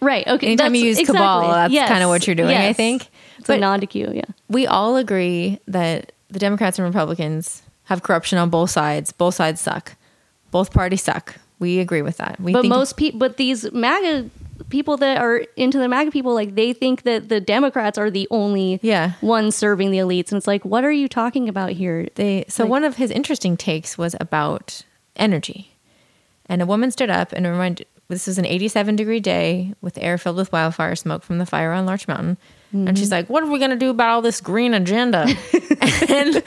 [0.00, 0.26] Right.
[0.26, 0.48] Okay.
[0.48, 1.18] Anytime you use exactly.
[1.18, 1.88] cabal, that's yes.
[1.88, 2.50] kind of what you're doing.
[2.50, 2.70] Yes.
[2.70, 3.08] I think.
[3.38, 4.10] It's but a nod to Q.
[4.12, 4.24] Yeah.
[4.48, 9.12] We all agree that the Democrats and Republicans have corruption on both sides.
[9.12, 9.94] Both sides suck.
[10.50, 11.36] Both parties suck.
[11.58, 12.38] We agree with that.
[12.40, 14.30] We but most people, but these MAGA
[14.68, 18.26] people that are into the MAGA people, like they think that the Democrats are the
[18.30, 19.12] only yeah.
[19.22, 22.08] ones serving the elites, and it's like, what are you talking about here?
[22.14, 24.82] They so like, one of his interesting takes was about
[25.14, 25.76] energy,
[26.46, 30.16] and a woman stood up and reminded this was an 87 degree day with air
[30.16, 32.38] filled with wildfire smoke from the fire on Larch Mountain.
[32.72, 35.26] And she's like, What are we going to do about all this green agenda?
[36.08, 36.42] and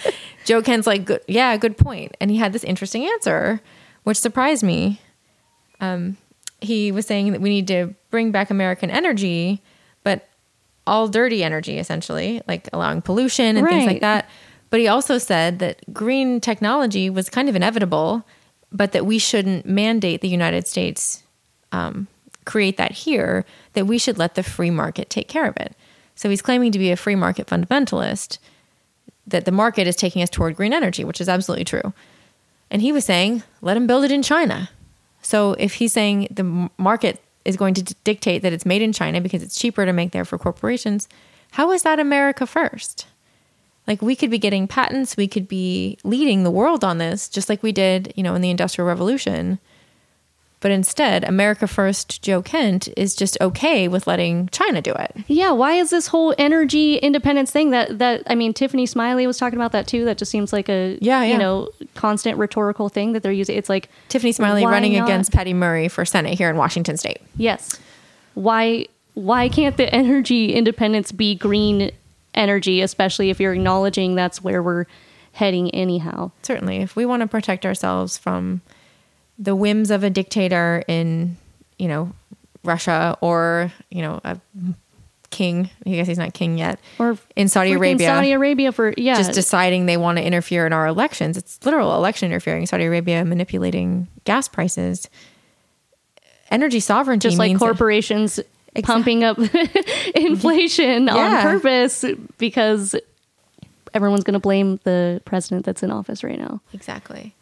[0.46, 2.16] Joe Kent's like, good, Yeah, good point.
[2.22, 3.62] And he had this interesting answer,
[4.04, 5.02] which surprised me.
[5.82, 6.18] Um,
[6.62, 9.62] he was saying that we need to bring back American energy,
[10.04, 10.28] but
[10.86, 14.30] all dirty energy, essentially, like allowing pollution and things like that.
[14.70, 18.26] But he also said that green technology was kind of inevitable,
[18.72, 21.24] but that we shouldn't mandate the United States
[21.72, 22.08] um,
[22.46, 25.76] create that here, that we should let the free market take care of it.
[26.16, 28.40] So he's claiming to be a free market fundamentalist,
[29.28, 31.94] that the market is taking us toward green energy, which is absolutely true.
[32.72, 34.70] And he was saying, let him build it in China.
[35.22, 39.22] So if he's saying the market is going to dictate that it's made in China
[39.22, 41.08] because it's cheaper to make there for corporations,
[41.52, 43.08] how is that America first?
[43.88, 47.50] Like we could be getting patents, we could be leading the world on this, just
[47.50, 49.60] like we did, you know, in the Industrial Revolution.
[50.62, 55.16] But instead, America First Joe Kent is just okay with letting China do it.
[55.28, 59.38] Yeah, why is this whole energy independence thing that that I mean Tiffany Smiley was
[59.38, 60.04] talking about that too.
[60.04, 61.32] That just seems like a Yeah, yeah.
[61.34, 63.56] you know constant rhetorical thing that they're using.
[63.56, 65.06] It's like Tiffany Smiley running not?
[65.06, 67.22] against Patty Murray for Senate here in Washington State.
[67.38, 67.80] Yes.
[68.34, 71.92] Why why can't the energy independence be green
[72.34, 74.86] energy, especially if you're acknowledging that's where we're
[75.32, 76.32] heading anyhow?
[76.42, 78.62] certainly if we want to protect ourselves from
[79.40, 81.38] the whims of a dictator in
[81.80, 82.12] you know
[82.64, 84.38] russia or you know a
[85.30, 89.16] king i guess he's not king yet Or in saudi arabia Saudi Arabia for yeah.
[89.16, 93.24] just deciding they want to interfere in our elections it's literal election interfering saudi arabia
[93.24, 95.08] manipulating gas prices
[96.52, 98.40] energy sovereignty just like means that- corporations
[98.84, 99.38] pumping up
[100.16, 101.16] inflation Yeah.
[101.16, 102.06] on purpose
[102.38, 102.96] because
[103.94, 106.62] everyone's going to blame the president that's in office right now.
[106.74, 107.34] Exactly.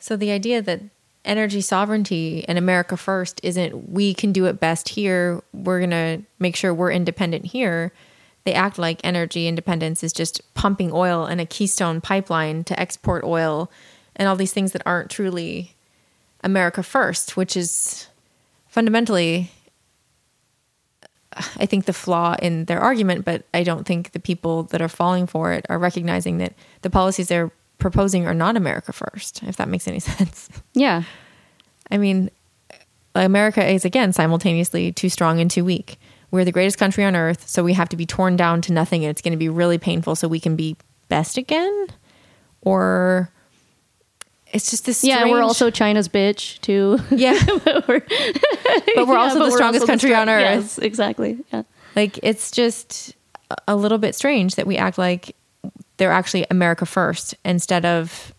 [0.00, 0.80] So the idea that
[1.24, 6.22] energy sovereignty and America first isn't we can do it best here, we're going to
[6.38, 7.92] make sure we're independent here.
[8.44, 13.24] They act like energy independence is just pumping oil in a keystone pipeline to export
[13.24, 13.70] oil
[14.16, 15.74] and all these things that aren't truly
[16.42, 18.08] America first, which is
[18.68, 19.50] fundamentally
[21.56, 24.88] I think the flaw in their argument, but I don't think the people that are
[24.88, 27.50] falling for it are recognizing that the policies they're
[27.84, 30.48] proposing are not America first, if that makes any sense.
[30.72, 31.02] Yeah.
[31.90, 32.30] I mean,
[33.14, 35.98] America is again simultaneously too strong and too weak.
[36.30, 39.04] We're the greatest country on earth, so we have to be torn down to nothing
[39.04, 40.78] and it's going to be really painful so we can be
[41.10, 41.88] best again?
[42.62, 43.30] Or
[44.46, 46.98] it's just this Yeah, we're also China's bitch too.
[47.10, 47.38] Yeah.
[47.66, 48.00] but we're,
[48.94, 50.40] But we're also the strongest country on earth.
[50.40, 51.36] Yes, exactly.
[51.52, 51.64] Yeah.
[51.94, 53.14] Like it's just
[53.68, 55.36] a little bit strange that we act like
[55.96, 58.34] they're actually America first instead of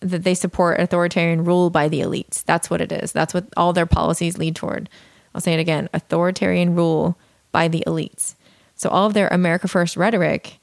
[0.00, 2.44] that they support authoritarian rule by the elites.
[2.44, 3.12] That's what it is.
[3.12, 4.88] That's what all their policies lead toward.
[5.34, 7.18] I'll say it again authoritarian rule
[7.52, 8.34] by the elites.
[8.74, 10.60] So all of their America first rhetoric,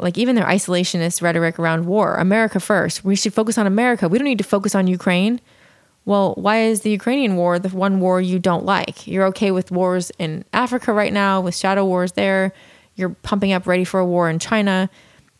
[0.00, 4.08] like even their isolationist rhetoric around war, America first, we should focus on America.
[4.08, 5.40] We don't need to focus on Ukraine.
[6.04, 9.06] Well, why is the Ukrainian war the one war you don't like?
[9.06, 12.52] You're okay with wars in Africa right now, with shadow wars there.
[12.96, 14.90] You're pumping up ready for a war in China.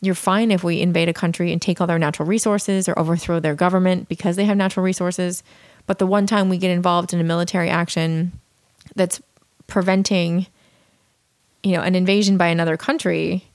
[0.01, 3.39] You're fine if we invade a country and take all their natural resources or overthrow
[3.39, 5.43] their government because they have natural resources.
[5.85, 8.31] But the one time we get involved in a military action
[8.95, 9.21] that's
[9.67, 10.47] preventing,
[11.63, 13.45] you know, an invasion by another country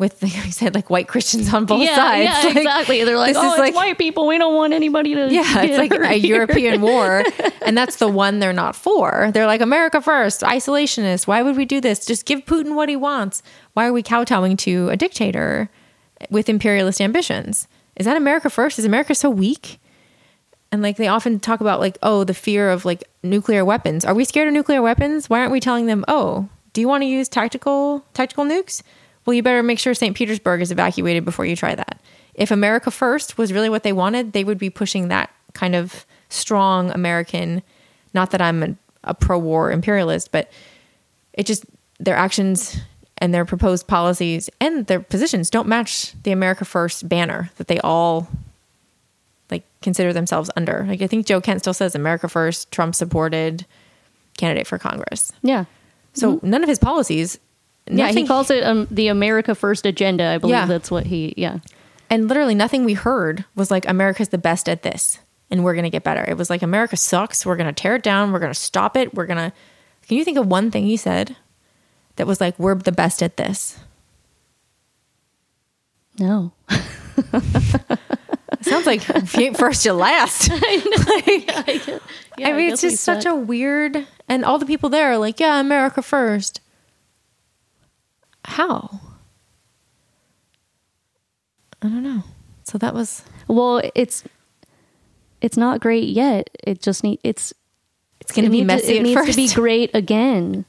[0.00, 2.24] with, like I said, like white Christians on both yeah, sides.
[2.24, 3.04] yeah, Like, exactly.
[3.04, 4.26] They're like, oh, it's like- white people.
[4.26, 5.32] We don't want anybody to.
[5.32, 7.22] yeah, it's like a here." European war,
[7.66, 9.30] and that's the one they're not for.
[9.32, 11.26] They're like America first, isolationist.
[11.26, 12.06] Why would we do this?
[12.06, 13.42] Just give Putin what he wants.
[13.74, 15.68] Why are we kowtowing to a dictator
[16.30, 17.68] with imperialist ambitions?
[17.94, 18.78] Is that America first?
[18.78, 19.78] Is America so weak?
[20.72, 24.06] And like they often talk about like, oh, the fear of like nuclear weapons.
[24.06, 25.28] Are we scared of nuclear weapons?
[25.28, 28.82] Why aren't we telling them, oh, do you want to use tactical tactical nukes?
[29.24, 30.16] Well, you better make sure St.
[30.16, 32.00] Petersburg is evacuated before you try that.
[32.34, 36.06] If America first was really what they wanted, they would be pushing that kind of
[36.28, 37.62] strong American.
[38.14, 40.50] Not that I'm a, a pro-war imperialist, but
[41.32, 41.64] it just
[41.98, 42.80] their actions
[43.18, 47.78] and their proposed policies and their positions don't match the America First banner that they
[47.80, 48.28] all
[49.50, 50.84] like consider themselves under.
[50.88, 53.66] Like I think Joe Kent still says America First, Trump supported
[54.38, 55.32] candidate for Congress.
[55.42, 55.66] Yeah.
[56.14, 56.50] So mm-hmm.
[56.50, 57.38] none of his policies.
[57.98, 60.24] Yeah, he calls it um, the America First agenda.
[60.26, 60.66] I believe Yeah.
[60.66, 61.34] that's what he.
[61.36, 61.58] Yeah.
[62.08, 65.18] and literally nothing we heard was like America's the best at this
[65.50, 66.24] and we're going to get better.
[66.26, 67.44] It was like America sucks.
[67.44, 68.32] We're going to tear it down.
[68.32, 69.14] We're going to stop it.
[69.14, 69.52] We're going to
[70.08, 71.36] Can you think of one thing he said
[72.16, 73.78] that was like we're the best at this?
[76.18, 76.52] No.
[78.60, 80.50] sounds like if you ain't first, you last.
[80.60, 81.86] Like,
[82.38, 85.18] Yeah, I mean, guess it's just such a weird, and all the people there are
[85.18, 86.60] like, yeah, America first.
[88.44, 89.00] How?
[91.82, 92.22] I don't know.
[92.64, 94.22] So that was, Well, it's
[95.40, 96.50] it's not great yet.
[96.62, 97.52] It just need it's
[98.20, 99.30] it's going to it be need messy it needs first.
[99.32, 100.64] to be great again.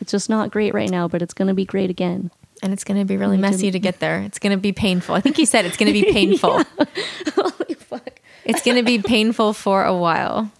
[0.00, 2.30] It's just not great right now, but it's going to be great again.
[2.62, 4.20] and it's going to be really messy to get there.
[4.22, 5.14] It's going to be painful.
[5.14, 6.62] I think he said it's going to be painful.
[7.34, 8.20] Holy fuck!
[8.44, 10.50] It's going to be painful for a while.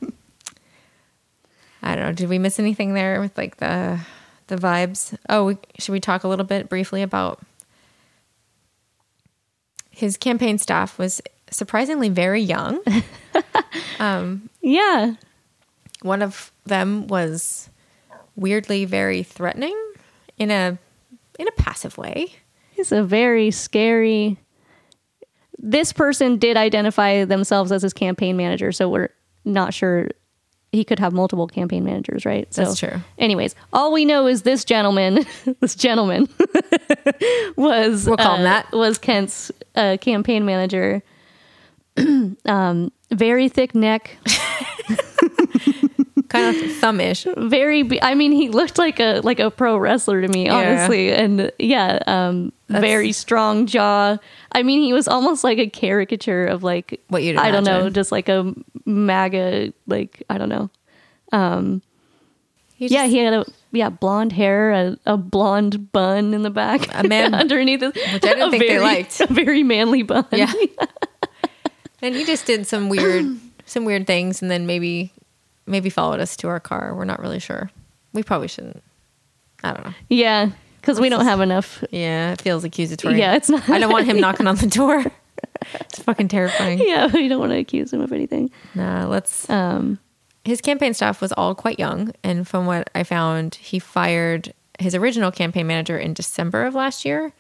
[1.83, 2.13] I don't know.
[2.13, 4.01] Did we miss anything there with like the
[4.49, 5.17] the vibes?
[5.29, 7.41] Oh, we, should we talk a little bit briefly about
[9.91, 12.81] his campaign staff was surprisingly very young.
[14.01, 15.15] Um, yeah,
[16.03, 17.69] One of them was
[18.37, 19.77] weirdly very threatening
[20.39, 20.79] in a
[21.39, 22.33] in a passive way.
[22.71, 24.39] he's a very scary.
[25.59, 29.11] This person did identify themselves as his campaign manager, so we're
[29.45, 30.09] not sure
[30.73, 32.53] he could have multiple campaign managers, right?
[32.53, 33.01] So, That's true.
[33.19, 35.25] Anyways, all we know is this gentleman,
[35.61, 36.29] this gentleman,
[37.57, 38.73] was We'll call him uh, that.
[38.73, 41.03] was Kent's uh, campaign manager.
[42.45, 44.17] um, very thick neck,
[46.29, 47.27] Kind of thumbish.
[47.49, 47.83] very.
[47.83, 50.55] Be- I mean, he looked like a like a pro wrestler to me, Yeah.
[50.57, 54.19] honestly, and yeah, um, very strong jaw.
[54.53, 57.89] I mean, he was almost like a caricature of like What you'd I don't know,
[57.91, 60.71] just like a MAGA, like I don't know.
[62.77, 66.87] He yeah, he had a yeah blonde hair, a, a blonde bun in the back,
[66.95, 69.21] A man- underneath it, which I didn't think they liked.
[69.23, 70.27] A very manly bun.
[70.31, 70.53] Yeah.
[72.01, 73.37] and he just did some weird
[73.67, 75.13] some weird things and then maybe
[75.69, 76.95] maybe followed us to our car.
[76.95, 77.71] We're not really sure.
[78.13, 78.83] We probably shouldn't.
[79.63, 79.95] I don't know.
[80.09, 80.51] yeah,
[80.81, 81.83] because we don't have enough.
[81.91, 83.19] Yeah, it feels accusatory.
[83.19, 85.05] Yeah, it's not- I don't want him knocking on the door.
[85.81, 86.79] It's fucking terrifying.
[86.79, 88.51] Yeah, we don't want to accuse him of anything.
[88.75, 89.99] Nah, let's Um,
[90.45, 94.95] his campaign staff was all quite young and from what I found, he fired his
[94.95, 97.33] original campaign manager in December of last year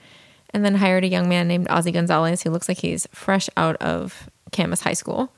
[0.52, 3.76] and then hired a young man named Ozzy Gonzalez who looks like he's fresh out
[3.76, 5.32] of Camas High School.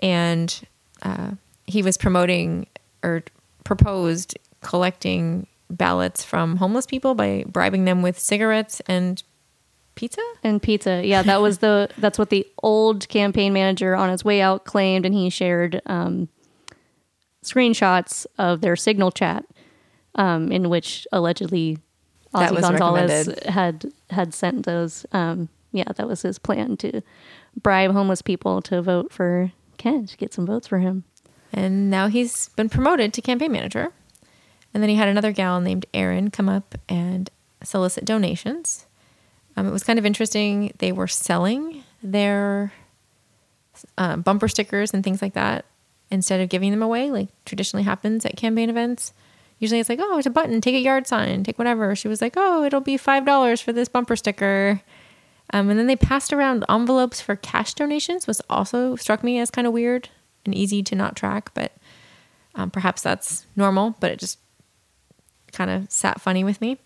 [0.00, 0.58] And
[1.02, 1.32] uh,
[1.68, 2.66] he was promoting
[3.02, 3.22] or
[3.62, 9.22] proposed collecting ballots from homeless people by bribing them with cigarettes and
[9.94, 10.22] pizza.
[10.42, 11.04] and pizza.
[11.04, 15.04] Yeah, that was the that's what the old campaign manager on his way out claimed,
[15.04, 16.28] and he shared um,
[17.44, 19.44] screenshots of their signal chat,
[20.14, 21.78] um, in which allegedly
[22.34, 25.04] Ozzy Gonzalez had had sent those.
[25.12, 27.02] Um, yeah, that was his plan to
[27.62, 31.04] bribe homeless people to vote for Kent to get some votes for him.
[31.58, 33.92] And now he's been promoted to campaign manager.
[34.72, 37.28] And then he had another gal named Erin come up and
[37.64, 38.86] solicit donations.
[39.56, 40.72] Um, it was kind of interesting.
[40.78, 42.72] They were selling their
[43.96, 45.64] uh, bumper stickers and things like that
[46.12, 49.12] instead of giving them away, like traditionally happens at campaign events.
[49.58, 51.96] Usually it's like, oh, it's a button, take a yard sign, take whatever.
[51.96, 54.80] She was like, oh, it'll be $5 for this bumper sticker.
[55.52, 59.50] Um, and then they passed around envelopes for cash donations, was also struck me as
[59.50, 60.08] kind of weird
[60.48, 61.72] and easy to not track, but
[62.54, 64.38] um, perhaps that's normal, but it just
[65.52, 66.78] kind of sat funny with me.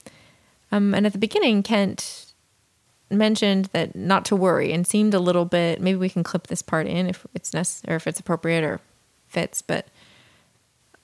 [0.72, 2.32] Um, and at the beginning, Kent
[3.10, 6.62] mentioned that not to worry and seemed a little bit, maybe we can clip this
[6.62, 8.80] part in if it's necessary or if it's appropriate or
[9.28, 9.86] fits, but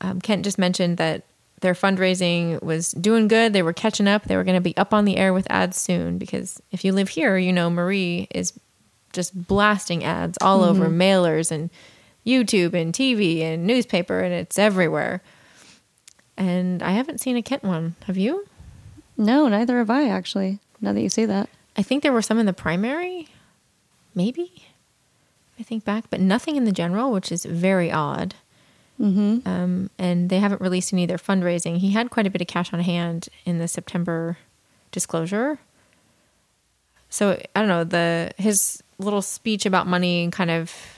[0.01, 1.25] um, Kent just mentioned that
[1.61, 3.53] their fundraising was doing good.
[3.53, 4.25] They were catching up.
[4.25, 6.93] They were going to be up on the air with ads soon because if you
[6.93, 8.53] live here, you know Marie is
[9.13, 11.71] just blasting ads all over mailers and
[12.29, 15.23] YouTube and TV and newspaper, and it's everywhere.
[16.37, 17.97] And I haven't seen a Kent one.
[18.05, 18.47] Have you?
[19.17, 20.61] No, neither have I actually.
[20.81, 23.29] Now that you say that, I think there were some in the primary,
[24.15, 24.65] maybe.
[25.59, 28.35] I think back, but nothing in the general, which is very odd.
[29.01, 29.49] Mm-hmm.
[29.49, 31.79] Um, and they haven't released any of their fundraising.
[31.79, 34.39] He had quite a bit of cash on hand in the September
[34.93, 35.59] disclosure.
[37.11, 40.98] So I don't know the his little speech about money and kind of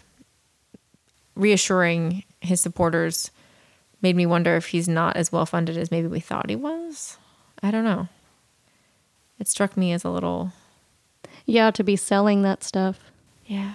[1.35, 3.31] reassuring his supporters
[4.03, 7.18] made me wonder if he's not as well funded as maybe we thought he was.
[7.62, 8.09] I don't know.
[9.39, 10.53] It struck me as a little
[11.47, 13.11] yeah, to be selling that stuff.
[13.47, 13.74] yeah.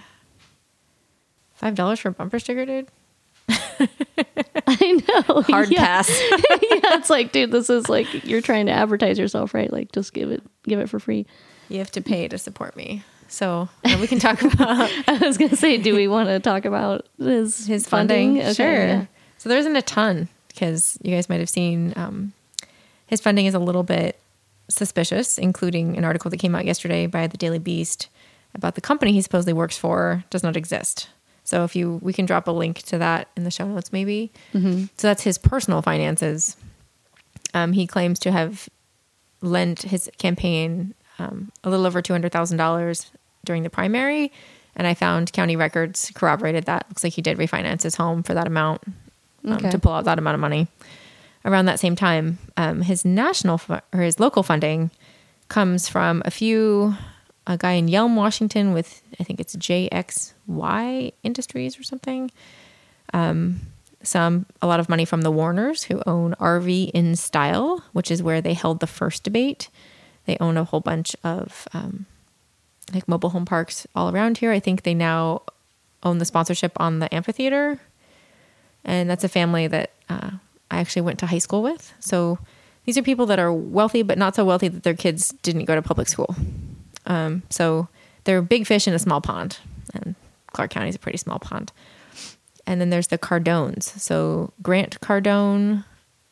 [1.54, 2.88] Five dollars for a bumper sticker, dude.
[3.48, 5.42] I know.
[5.48, 5.78] Hard yeah.
[5.78, 6.08] pass.
[6.30, 9.72] yeah, it's like, dude, this is like you're trying to advertise yourself, right?
[9.72, 11.26] Like, just give it, give it for free.
[11.70, 13.04] you have to pay to support me.
[13.28, 16.64] So uh, we can talk about I was gonna say, do we want to talk
[16.64, 18.38] about his his funding.
[18.40, 18.86] Okay, sure.
[18.86, 19.06] yeah.
[19.38, 22.32] So there isn't a ton because you guys might have seen um,
[23.06, 24.18] his funding is a little bit
[24.68, 28.08] suspicious, including an article that came out yesterday by the Daily Beast
[28.54, 31.08] about the company he supposedly works for does not exist.
[31.44, 34.32] So if you, we can drop a link to that in the show notes, maybe.
[34.96, 36.56] So that's his personal finances.
[37.54, 38.68] Um, he claims to have
[39.42, 43.10] lent his campaign um, a little over two hundred thousand dollars
[43.44, 44.32] during the primary,
[44.74, 46.86] and I found county records corroborated that.
[46.88, 48.82] Looks like he did refinance his home for that amount
[49.44, 49.70] um, Okay.
[49.70, 50.68] to pull out that amount of money.
[51.44, 54.90] Around that same time, um, his national fu- or his local funding
[55.48, 56.94] comes from a few
[57.46, 62.30] a guy in Yelm, Washington, with I think it's JXY Industries or something
[64.02, 68.22] some a lot of money from the Warners who own RV Inn Style, which is
[68.22, 69.68] where they held the first debate.
[70.26, 72.06] They own a whole bunch of um,
[72.92, 74.52] like mobile home parks all around here.
[74.52, 75.42] I think they now
[76.02, 77.80] own the sponsorship on the amphitheater,
[78.84, 80.30] and that's a family that uh,
[80.70, 81.92] I actually went to high school with.
[82.00, 82.38] So
[82.84, 85.74] these are people that are wealthy, but not so wealthy that their kids didn't go
[85.74, 86.34] to public school.
[87.06, 87.88] Um, so
[88.24, 89.58] they're big fish in a small pond,
[89.94, 90.14] and
[90.52, 91.72] Clark County is a pretty small pond.
[92.66, 93.84] And then there's the Cardones.
[94.00, 95.84] So Grant Cardone,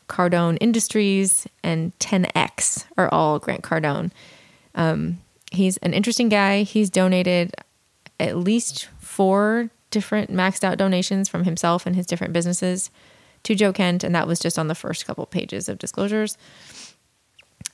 [0.09, 4.11] Cardone Industries, and 10X are all Grant Cardone.
[4.75, 5.19] Um,
[5.51, 6.63] he's an interesting guy.
[6.63, 7.55] He's donated
[8.21, 12.91] at least four different maxed out donations from himself and his different businesses
[13.45, 16.37] to Joe Kent, and that was just on the first couple pages of disclosures.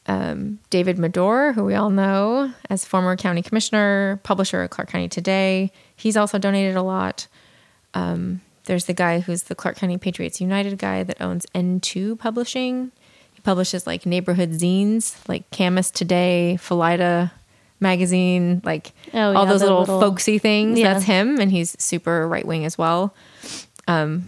[0.07, 5.09] Um, David Madore, who we all know as former county commissioner, publisher at Clark County
[5.09, 7.29] Today, he's also donated a lot.
[7.95, 12.93] Um, there's the guy who's the Clark County Patriots United guy that owns N2 Publishing.
[13.33, 17.31] He publishes like neighborhood zines, like Camas Today, Felida
[17.81, 20.79] magazine, like Oh, all yeah, those little, little- folksy things.
[20.79, 20.93] Yeah.
[20.93, 23.15] That's him, and he's super right wing as well.
[23.89, 24.25] Um,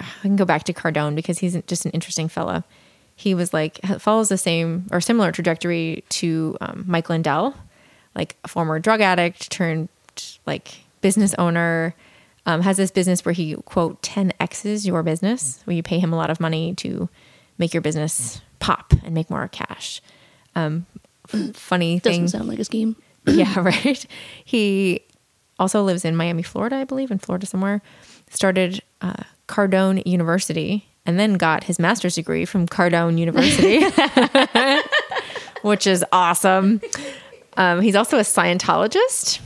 [0.00, 2.64] I can go back to Cardone because he's just an interesting fella.
[3.14, 7.54] He was like follows the same or similar trajectory to um, Mike Lindell,
[8.14, 9.88] like a former drug addict turned
[10.46, 11.94] like business owner.
[12.44, 16.12] Um, has this business where he quote 10 x's your business, where you pay him
[16.12, 17.08] a lot of money to
[17.56, 20.02] make your business pop and make more cash.
[20.56, 20.86] Um,
[21.54, 22.96] funny thing, Doesn't sound like a scheme.
[23.26, 24.06] yeah, right.
[24.44, 25.02] He
[25.58, 27.82] also lives in Miami, Florida, I believe, in Florida somewhere.
[28.30, 33.84] Started uh, Cardone University and then got his master's degree from Cardone University,
[35.62, 36.80] which is awesome.
[37.56, 39.40] Um, he's also a Scientologist,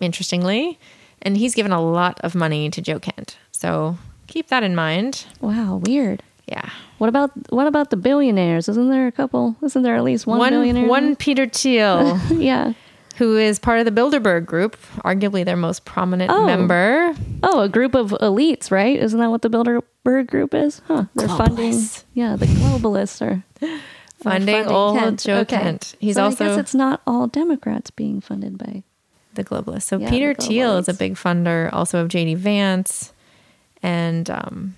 [0.00, 0.78] interestingly,
[1.22, 3.36] and he's given a lot of money to Joe Kent.
[3.52, 3.96] So
[4.26, 5.26] keep that in mind.
[5.40, 6.22] Wow, weird.
[6.46, 6.68] Yeah.
[6.98, 8.68] What about what about the billionaires?
[8.68, 9.56] Isn't there a couple?
[9.62, 10.86] Isn't there at least one, One, billionaire?
[10.88, 12.18] one Peter Thiel.
[12.30, 12.72] yeah.
[13.16, 16.46] who is part of the Bilderberg group, arguably their most prominent Oh.
[16.46, 17.14] member.
[17.42, 18.98] Oh, a group of elites, right?
[18.98, 20.80] Isn't that what the Bilderberg group is?
[20.88, 21.04] Huh.
[21.14, 21.72] They're funding.
[21.72, 22.04] Globalists.
[22.14, 23.78] Yeah, the globalists are are
[24.22, 25.96] Funding old Joe Kent.
[26.00, 28.82] He's I also guess it's not all Democrats being funded by.
[29.42, 29.82] The globalist.
[29.82, 33.12] So Yeah, Peter Thiel is a big funder, also of JD Vance,
[33.82, 34.74] and um,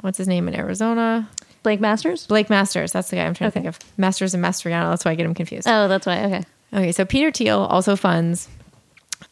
[0.00, 1.28] what's his name in Arizona?
[1.62, 2.26] Blake Masters?
[2.26, 2.90] Blake Masters.
[2.92, 3.60] That's the guy I'm trying Okay.
[3.60, 3.98] to think of.
[3.98, 4.90] Masters and Mastriano.
[4.90, 5.68] That's why I get him confused.
[5.68, 6.24] Oh, that's why.
[6.24, 6.42] Okay.
[6.74, 8.48] Okay, so Peter Thiel also funds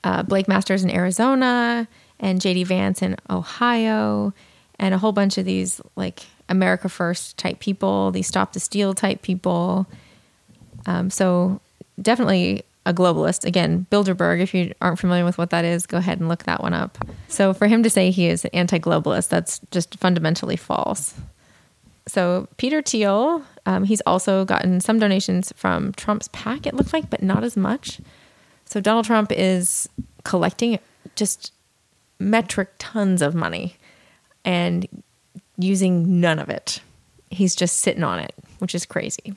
[0.04, 1.88] uh, Blake Masters in Arizona
[2.20, 4.32] and JD Vance in Ohio,
[4.78, 8.92] and a whole bunch of these like America First type people, these Stop the Steal
[8.94, 9.86] type people.
[10.86, 11.60] Um, so
[12.00, 13.44] definitely a globalist.
[13.44, 14.40] Again, Bilderberg.
[14.40, 16.98] If you aren't familiar with what that is, go ahead and look that one up.
[17.28, 21.14] So for him to say he is an anti-globalist, that's just fundamentally false.
[22.06, 26.66] So Peter Thiel, um, he's also gotten some donations from Trump's PAC.
[26.66, 28.00] It looked like, but not as much.
[28.64, 29.88] So Donald Trump is
[30.24, 30.78] collecting
[31.16, 31.52] just
[32.18, 33.76] metric tons of money
[34.44, 34.86] and
[35.58, 36.80] using none of it.
[37.30, 39.34] He's just sitting on it, which is crazy.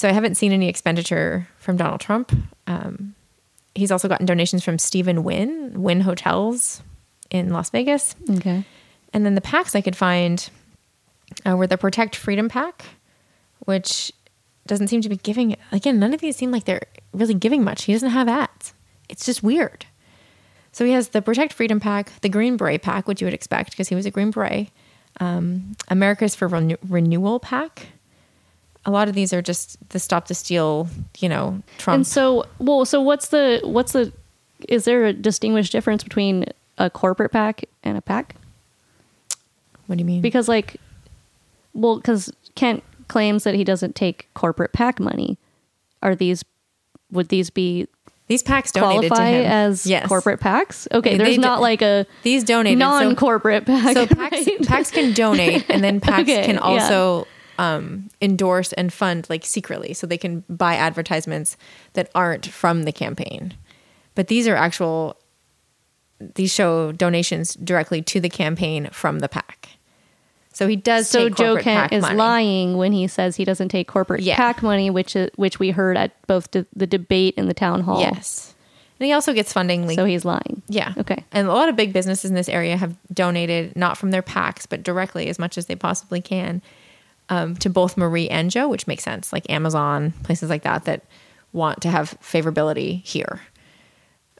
[0.00, 2.32] So I haven't seen any expenditure from Donald Trump.
[2.66, 3.14] Um,
[3.74, 6.80] he's also gotten donations from Stephen Wynn, Wynn Hotels
[7.28, 8.16] in Las Vegas.
[8.30, 8.64] Okay.
[9.12, 10.48] And then the PACs I could find
[11.44, 12.82] uh, were the Protect Freedom PAC,
[13.66, 14.10] which
[14.66, 15.54] doesn't seem to be giving.
[15.70, 17.84] Again, none of these seem like they're really giving much.
[17.84, 18.72] He doesn't have ads.
[19.10, 19.84] It's just weird.
[20.72, 23.72] So he has the Protect Freedom PAC, the Green Beret PAC, which you would expect
[23.72, 24.70] because he was a Green Beret,
[25.20, 27.88] um, America's for Renew- Renewal PAC.
[28.86, 31.96] A lot of these are just the Stop the Steal, you know, Trump.
[31.96, 34.12] And so, well, so what's the what's the?
[34.68, 36.46] Is there a distinguished difference between
[36.78, 38.36] a corporate PAC and a PAC?
[39.90, 40.20] what do you mean?
[40.20, 40.76] Because like,
[41.74, 45.36] well, because Kent claims that he doesn't take corporate PAC money.
[46.00, 46.44] Are these?
[47.10, 47.88] Would these be
[48.28, 50.06] these PACs donated to qualify him as yes.
[50.06, 50.86] corporate PACs?
[50.92, 53.94] Okay, there's not like a These donated so- non-corporate PAC.
[53.94, 54.58] So PACs, right?
[54.60, 57.26] PACs can donate, and then PACs Okay, can also
[57.60, 61.56] um, endorse and fund like secretly, so they can buy advertisements
[61.92, 63.52] that aren't from the campaign.
[64.14, 65.16] but these are actual.
[66.34, 69.70] These show donations directly to the campaign from the PAC.
[70.52, 71.08] So he does.
[71.08, 72.16] So Joe Kent is money.
[72.16, 74.36] lying when he says he doesn't take corporate Yeah.
[74.36, 77.80] PAC money, which is, which we heard at both the, the debate and the town
[77.82, 78.00] hall.
[78.00, 78.54] Yes,
[78.98, 79.86] and he also gets funding.
[79.86, 80.60] Like, So he's lying.
[80.68, 81.24] yeah, Okay.
[81.32, 84.66] And a lot of big businesses in this area have donated not from their PACs,
[84.68, 86.60] but directly as much as they possibly can
[87.30, 89.32] um, to both Marie and Joe, which makes sense.
[89.32, 91.04] Like Amazon, places like that that
[91.52, 93.40] want to have favorability here.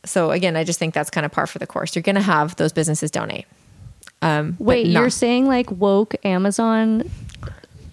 [0.04, 1.94] So again, I just think that's kind of par for the course.
[1.94, 3.46] You're going to have those businesses donate.
[4.22, 7.10] Um, Wait, not- you're saying like woke Amazon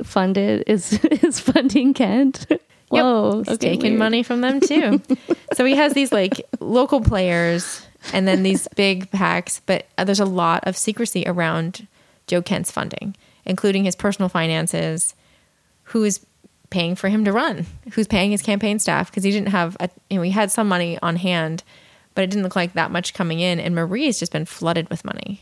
[0.04, 2.46] funded is is funding Kent?
[2.50, 2.62] Yep.
[2.90, 4.00] Whoa, He's okay, taking weird.
[4.00, 5.02] money from them too.
[5.54, 10.22] so he has these like local players and then these big PACs, but uh, there's
[10.22, 11.86] a lot of secrecy around
[12.28, 13.16] Joe Kent's funding,
[13.48, 15.16] including his personal finances,
[15.84, 16.24] who is
[16.70, 19.90] paying for him to run, who's paying his campaign staff because he didn't have a,
[20.10, 21.64] you know, he had some money on hand,
[22.14, 23.60] but it didn't look like that much coming in.
[23.60, 25.42] And Marie's just been flooded with money.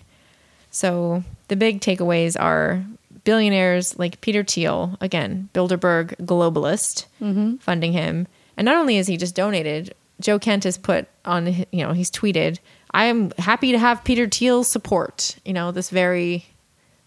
[0.70, 2.86] So the big takeaways are
[3.24, 7.56] billionaires like Peter Thiel, again, Bilderberg globalist, mm-hmm.
[7.56, 8.28] funding him.
[8.56, 12.12] And not only is he just donated, Joe Kent has put on, you know, he's
[12.12, 12.60] tweeted,
[12.92, 15.38] I am happy to have Peter Thiel's support.
[15.44, 16.46] You know, this very,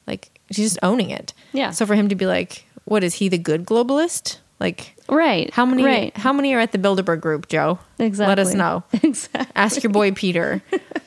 [0.07, 1.33] like, she's just owning it.
[1.53, 1.71] Yeah.
[1.71, 4.39] So for him to be like, what is he, the good globalist?
[4.61, 5.53] Like, Right.
[5.53, 6.17] how many, Right.
[6.17, 7.79] how many are at the Bilderberg group, Joe?
[7.99, 8.29] Exactly.
[8.29, 8.83] Let us know.
[9.03, 9.53] Exactly.
[9.55, 10.63] Ask your boy Peter.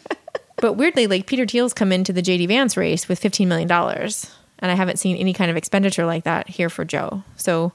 [0.57, 3.69] but weirdly, like Peter Thiel's come into the JD Vance race with $15 million.
[3.71, 7.23] And I haven't seen any kind of expenditure like that here for Joe.
[7.35, 7.71] So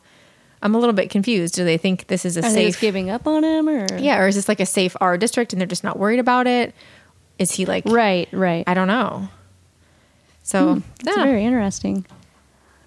[0.62, 1.55] I'm a little bit confused.
[1.55, 3.87] Do they think this is a Are they safe just giving up on him or
[3.99, 6.47] Yeah, or is this like a safe R district and they're just not worried about
[6.47, 6.75] it?
[7.39, 8.64] Is he like Right, right.
[8.67, 9.29] I don't know.
[10.47, 12.07] So that's yeah, very interesting.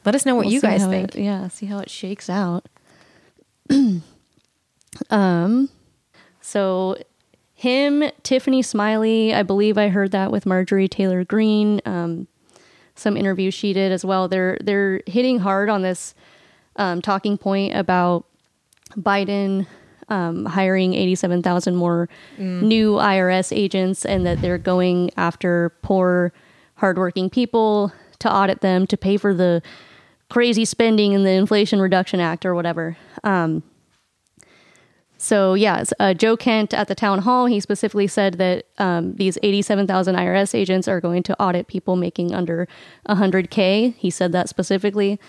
[0.06, 1.16] let us know what We'll you guys think.
[1.16, 2.70] it- yeah, see how it shakes out.
[5.10, 5.70] um,
[6.40, 6.98] so
[7.54, 11.82] him, Tiffany Smiley, I believe I heard that with Marjorie Taylor Greene.
[11.86, 12.28] Um,
[12.96, 14.30] some interview she did as well.
[14.30, 16.16] They're they're hitting hard on this
[16.78, 18.26] um, talking point about
[18.98, 19.68] Biden
[20.08, 22.08] um, hiring 87,000 more
[22.38, 26.34] new IRS agents and that they're going after poor,
[26.80, 29.62] hardworking people to audit them to pay for the
[30.30, 32.98] crazy spending in the Inflation Reduction Act or whatever.
[33.24, 33.64] Um,
[35.18, 39.38] so, yeah, uh, Joe Kent at the town hall, he specifically said that um, these
[39.44, 42.70] 87,000 IRS agents are going to audit people making under
[43.10, 43.96] 100K.
[43.96, 45.20] He said that specifically.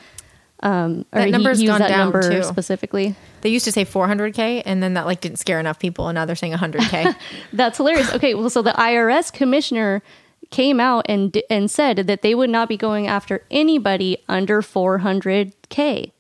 [0.63, 2.45] Um, That number's gone that down, number too.
[2.45, 3.17] specifically.
[3.41, 6.27] They used to say 400k and then that like didn't scare enough people and now
[6.27, 7.17] they're saying 100k.
[7.53, 8.13] That's hilarious.
[8.13, 10.03] Okay, well, so the IRS commissioner
[10.51, 16.11] came out and and said that they would not be going after anybody under 400k.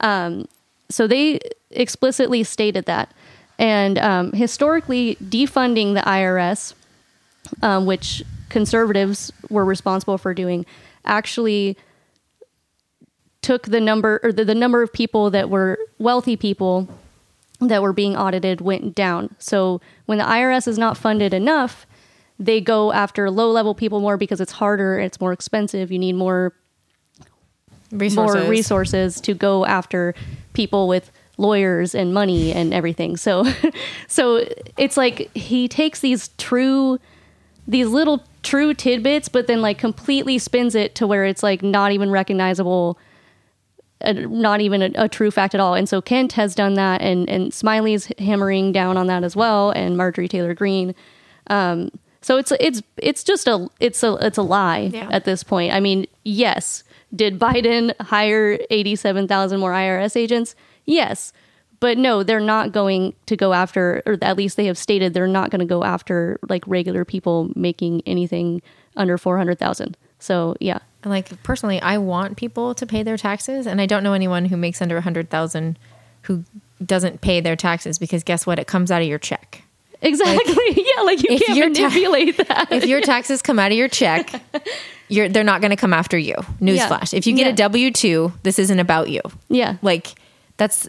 [0.00, 0.46] Um,
[0.88, 3.12] so they explicitly stated that,
[3.58, 6.74] and um, historically, defunding the IRS,
[7.62, 10.66] um, which conservatives were responsible for doing,
[11.04, 11.76] actually
[13.40, 16.88] took the number or the, the number of people that were wealthy people
[17.60, 19.34] that were being audited went down.
[19.38, 21.86] So when the IRS is not funded enough,
[22.38, 26.14] they go after low level people more because it's harder, it's more expensive, you need
[26.14, 26.54] more
[27.92, 28.40] Resources.
[28.40, 30.14] more resources to go after
[30.54, 33.16] people with lawyers and money and everything.
[33.16, 33.44] So
[34.08, 36.98] so it's like he takes these true
[37.68, 41.92] these little true tidbits but then like completely spins it to where it's like not
[41.92, 42.98] even recognizable
[44.00, 45.74] uh, not even a, a true fact at all.
[45.74, 49.70] And so Kent has done that and and Smiley's hammering down on that as well
[49.70, 50.94] and Marjorie Taylor Greene
[51.48, 51.90] um
[52.22, 55.08] so it's it's it's just a it's a it's a lie Yeah.
[55.10, 55.72] at this point.
[55.72, 56.82] I mean, yes,
[57.14, 60.54] did Biden hire 87,000 more IRS agents?
[60.86, 61.32] Yes.
[61.80, 65.26] But no, they're not going to go after or at least they have stated they're
[65.26, 68.62] not going to go after like regular people making anything
[68.96, 69.96] under 400,000.
[70.20, 70.78] So, yeah.
[71.02, 74.44] And like personally, I want people to pay their taxes, and I don't know anyone
[74.44, 75.76] who makes under a hundred thousand
[76.22, 76.44] who
[76.84, 78.60] doesn't pay their taxes because guess what?
[78.60, 79.61] It comes out of your check.
[80.02, 80.54] Exactly.
[80.96, 82.68] yeah, like you if can't your ta- manipulate that.
[82.72, 84.30] If your taxes come out of your check,
[85.08, 86.34] you're they're not going to come after you.
[86.60, 87.52] Newsflash: If you get Yeah.
[87.52, 89.20] a W two, this isn't about you.
[89.48, 89.76] yeah.
[89.82, 90.14] Like
[90.56, 90.88] that's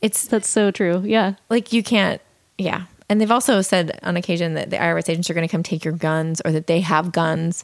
[0.00, 1.02] it's That's so true.
[1.04, 1.34] Yeah.
[1.50, 2.20] like you can't
[2.56, 5.62] yeah and they've also said on occasion that the irs agents are going to come
[5.62, 7.62] take your guns or that they have guns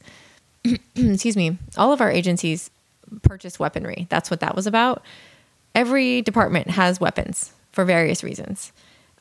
[0.94, 2.70] excuse me all of our agencies
[3.22, 5.02] purchase weaponry that's what that was about
[5.74, 8.72] every department has weapons for various reasons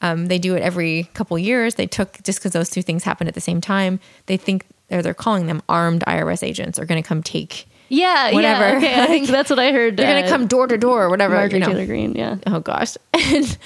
[0.03, 3.27] um, they do it every couple years they took just because those two things happen
[3.27, 7.01] at the same time they think or they're calling them armed irs agents are going
[7.01, 8.31] to come take Yeah.
[8.31, 8.67] Whatever.
[8.69, 8.77] Yeah.
[8.77, 9.01] Okay.
[9.01, 9.97] I think that's what I heard.
[9.97, 11.71] they're going to uh, come door to door or whatever Marjorie you know.
[11.71, 12.13] Taylor Greene.
[12.15, 12.37] Yeah.
[12.47, 13.57] oh gosh and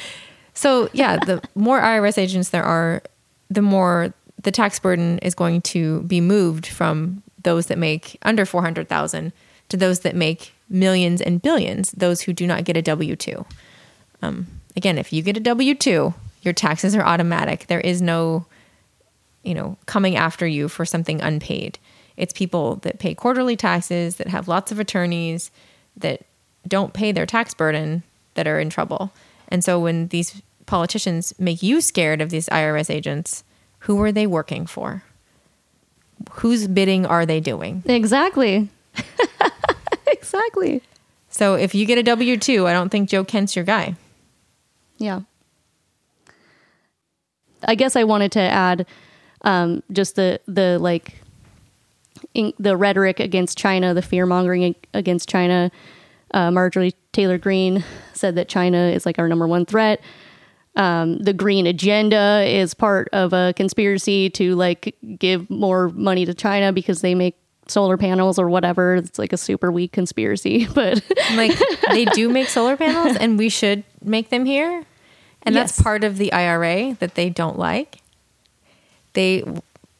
[0.53, 3.03] So yeah, the more IRS agents there are,
[3.49, 4.11] the more
[4.41, 9.31] the tax burden is going to be moved from those that make under 400,000
[9.69, 13.45] to those that make millions and billions, those who do not get a W 2.
[14.21, 17.67] Um, again, if you get a W 2, your taxes are automatic.
[17.67, 18.45] There is no,
[19.43, 21.79] you know, coming after you for something unpaid.
[22.15, 25.51] It's people that pay quarterly taxes, that have lots of attorneys,
[25.95, 26.21] that
[26.67, 29.11] don't pay their tax burden that are in trouble.
[29.49, 33.43] And so when these politicians make you scared of these IRS agents,
[33.79, 35.03] who are they working for?
[36.31, 37.83] Whose bidding are they doing?
[37.85, 38.69] Exactly.
[40.07, 40.81] exactly.
[41.29, 43.95] So if you get a W 2, I don't think Joe Kent's your guy.
[44.97, 45.21] Yeah.
[47.63, 48.85] I guess I wanted to add
[49.41, 51.15] um, just the the like
[52.33, 55.71] in, the rhetoric against China, the fear mongering against China.
[56.33, 57.83] Uh, Marjorie Taylor Greene
[58.13, 60.01] said that China is like our number one threat.
[60.75, 66.33] Um, the green agenda is part of a conspiracy to like give more money to
[66.33, 67.35] China because they make
[67.67, 68.95] solar panels or whatever.
[68.95, 71.01] It's like a super weak conspiracy, but
[71.35, 71.57] like
[71.89, 74.85] they do make solar panels and we should make them here.
[75.47, 75.71] And Yes.
[75.71, 77.97] that's part of the IRA that they don't like.
[79.13, 79.43] They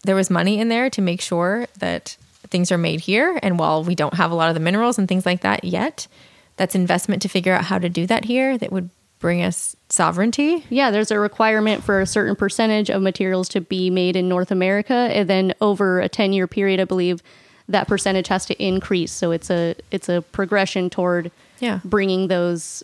[0.03, 2.15] there was money in there to make sure that
[2.49, 5.07] things are made here and while we don't have a lot of the minerals and
[5.07, 6.07] things like that yet,
[6.55, 8.89] that's investment to figure out how to do that here that would
[9.19, 10.63] bring us sovereignty.
[10.69, 14.51] Yeah, there's a requirement for a certain percentage of materials to be made in North
[14.51, 17.21] America, and then over a 10 year period, I believe
[17.67, 19.11] that percentage has to increase.
[19.11, 21.79] So it's a it's a progression toward Yeah.
[21.83, 22.83] bringing those,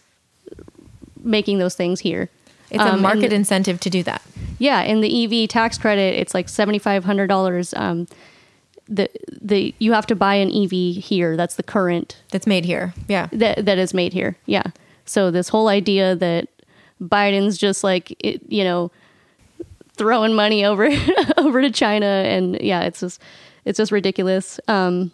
[1.23, 2.29] making those things here.
[2.73, 4.21] It's Um, a market the- incentive to do that.
[4.59, 7.73] yeah, and the EV tax credit, it's like seventy five hundred dollars.
[7.75, 8.07] Um,
[8.89, 9.09] the
[9.41, 10.71] the you have to buy an EV
[11.01, 11.37] here.
[11.37, 12.93] That's the current That's made here.
[13.07, 13.27] Yeah.
[13.31, 14.35] that that is made here.
[14.45, 14.63] Yeah.
[15.05, 16.47] So this whole idea that
[17.01, 18.91] Biden's just like it, you know
[19.95, 20.89] throwing money over
[21.37, 23.21] over to China and yeah, it's just
[23.65, 24.59] it's just ridiculous.
[24.67, 25.11] Um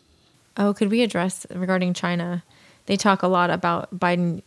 [0.58, 2.44] Oh, could we address regarding China?
[2.88, 4.42] They talk a lot about Biden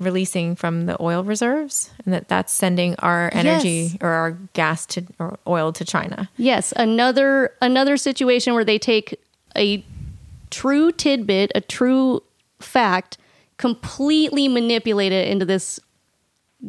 [0.00, 3.96] releasing from the oil reserves and that that's sending our energy Yes.
[4.00, 6.28] or our gas to or oil to China.
[6.36, 9.20] yes, another another situation where they take
[9.56, 9.84] a
[10.50, 12.22] true tidbit, a true
[12.60, 13.18] fact,
[13.58, 15.78] completely manipulate it into this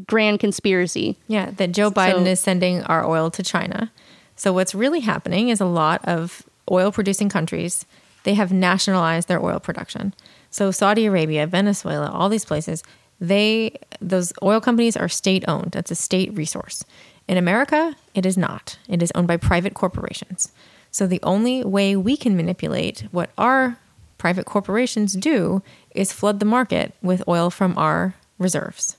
[0.06, 1.18] grand conspiracy.
[1.28, 3.92] Yeah, that Joe Biden So- is sending our oil to China.
[4.36, 7.86] So what's really happening is a lot of oil producing countries,
[8.24, 10.14] they have nationalized their oil production.
[10.50, 12.84] So Saudi Arabia, Venezuela, all these places,
[13.22, 15.72] they those oil companies are state owned.
[15.72, 16.84] That's a state resource.
[17.28, 18.78] In America, it is not.
[18.90, 20.52] It is owned by private corporations.
[20.90, 23.78] So the only way we can manipulate what our
[24.18, 25.62] private corporations do
[25.96, 28.98] is flood the market with oil from our reserves.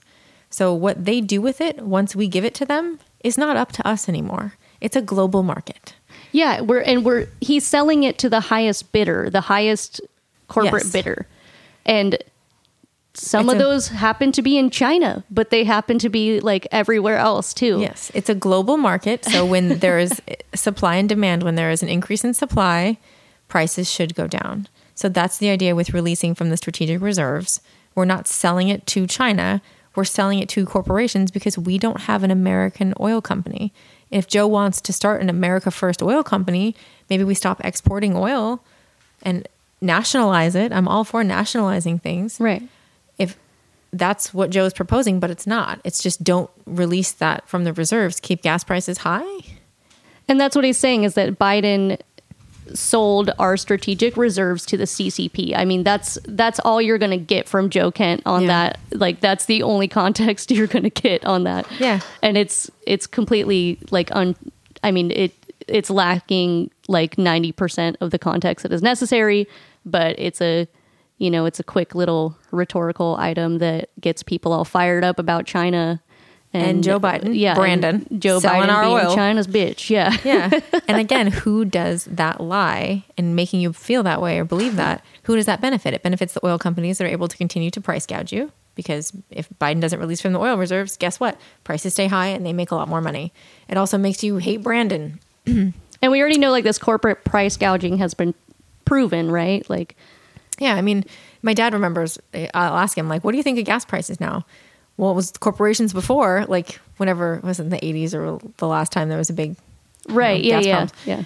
[0.49, 3.71] So what they do with it once we give it to them is not up
[3.73, 4.53] to us anymore.
[4.81, 5.95] It's a global market.
[6.31, 10.01] Yeah, we're and we're he's selling it to the highest bidder, the highest
[10.47, 10.91] corporate Yes.
[10.91, 11.27] bidder.
[11.85, 12.17] And
[13.15, 16.39] some It's of a- those happen to be in China, but they happen to be
[16.39, 17.79] like everywhere else too.
[17.79, 19.23] Yes, it's a global market.
[19.25, 20.21] So when there is
[20.55, 22.97] supply and demand, when there is an increase in supply,
[23.47, 24.67] prices should go down.
[24.95, 27.61] So that's the idea with releasing from the strategic reserves.
[27.95, 29.61] We're not selling it to China,
[29.95, 33.71] we're selling it to corporations because we don't have an American oil company.
[34.09, 36.75] If Joe wants to start an America First oil company,
[37.11, 38.63] maybe we stop exporting oil
[39.21, 39.47] and
[39.81, 40.71] nationalize it.
[40.71, 42.63] I'm all for nationalizing things Right.
[43.93, 45.79] That's what Joe's proposing, but it's not.
[45.83, 48.19] It's just don't release that from the reserves.
[48.19, 49.39] Keep gas prices high.
[50.27, 51.99] And that's what he's saying is that Biden
[52.73, 55.53] sold our strategic reserves to the CCP.
[55.55, 58.47] I mean, that's that's all you're going to get from Joe Kent on Yeah.
[58.47, 58.79] that.
[58.91, 61.67] Like that's the only context you're going to get on that.
[61.79, 61.99] Yeah.
[62.21, 64.35] And it's it's completely like un
[64.81, 65.33] I mean, it
[65.67, 69.47] it's lacking like 90% of the context that is necessary,
[69.85, 70.67] but it's a
[71.23, 75.45] you know, it's a quick little rhetorical item that gets people all fired up about
[75.45, 76.01] China
[76.51, 79.15] And Joe uh, Biden, yeah, Brandon, Joe Biden our being oil.
[79.15, 80.51] China's bitch, yeah, Yeah.
[80.87, 85.03] and again, who does that lie and making you feel that way or believe that?
[85.23, 85.93] Who does that benefit?
[85.93, 89.13] It benefits the oil companies that are able to continue to price gouge you because
[89.31, 91.39] if Biden doesn't release from the oil reserves, guess what?
[91.63, 93.31] Prices stay high and they make a lot more money.
[93.69, 95.19] It also makes you hate Brandon.
[96.03, 98.33] And we already know like this corporate price gouging has been
[98.83, 99.67] proven, right?
[99.69, 99.95] Like,
[100.59, 101.05] Yeah, I mean,
[101.41, 102.17] my dad remembers.
[102.33, 104.45] Uh, I'll ask him like, "What do you think of gas prices now?"
[104.97, 108.91] Well, it was corporations before, like whenever was it in the eighties or the last
[108.91, 109.55] time there was a big,
[110.09, 110.41] right?
[110.41, 110.93] you know, yeah, gas yeah, problems.
[111.05, 111.23] yeah.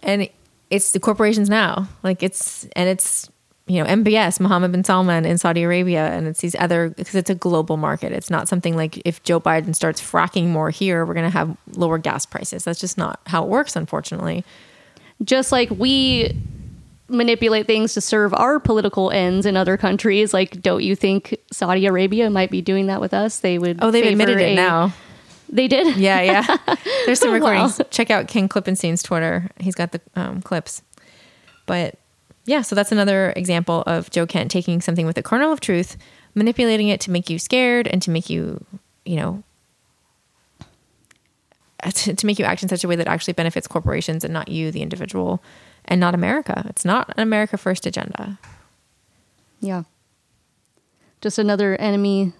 [0.00, 0.28] and
[0.70, 1.88] it's the corporations now.
[2.02, 3.28] Like it's and it's
[3.70, 7.30] you know, MBS, Mohammed bin Salman in Saudi Arabia, and it's these other because it's
[7.30, 8.10] a global market.
[8.10, 11.56] It's not something like if Joe Biden starts fracking more here, we're going to have
[11.76, 12.64] lower gas prices.
[12.64, 14.44] That's just not how it works, unfortunately.
[15.22, 16.36] Just like we
[17.10, 21.86] manipulate things to serve our political ends in other countries, like don't you think Saudi
[21.86, 23.40] Arabia might be doing that with us?
[23.40, 23.78] They would.
[23.82, 24.92] Oh, they've admitted it a- now.
[25.52, 25.96] They did.
[25.96, 26.56] Yeah, yeah.
[27.06, 27.34] There's some Wow.
[27.34, 27.80] recordings.
[27.90, 29.48] Check out Ken Klippenstein's Twitter.
[29.58, 30.82] He's got the um, clips.
[31.66, 31.96] But
[32.46, 35.96] yeah, so that's another example of Joe Kent taking something with a kernel of truth,
[36.36, 38.64] manipulating it to make you scared and to make you,
[39.04, 39.42] you know,
[41.94, 44.48] to, to make you act in such a way that actually benefits corporations and not
[44.48, 45.42] you, the individual,
[45.90, 46.64] and not America.
[46.68, 48.38] It's not an America First agenda.
[49.60, 49.82] Yeah.
[51.20, 52.32] Just another enemy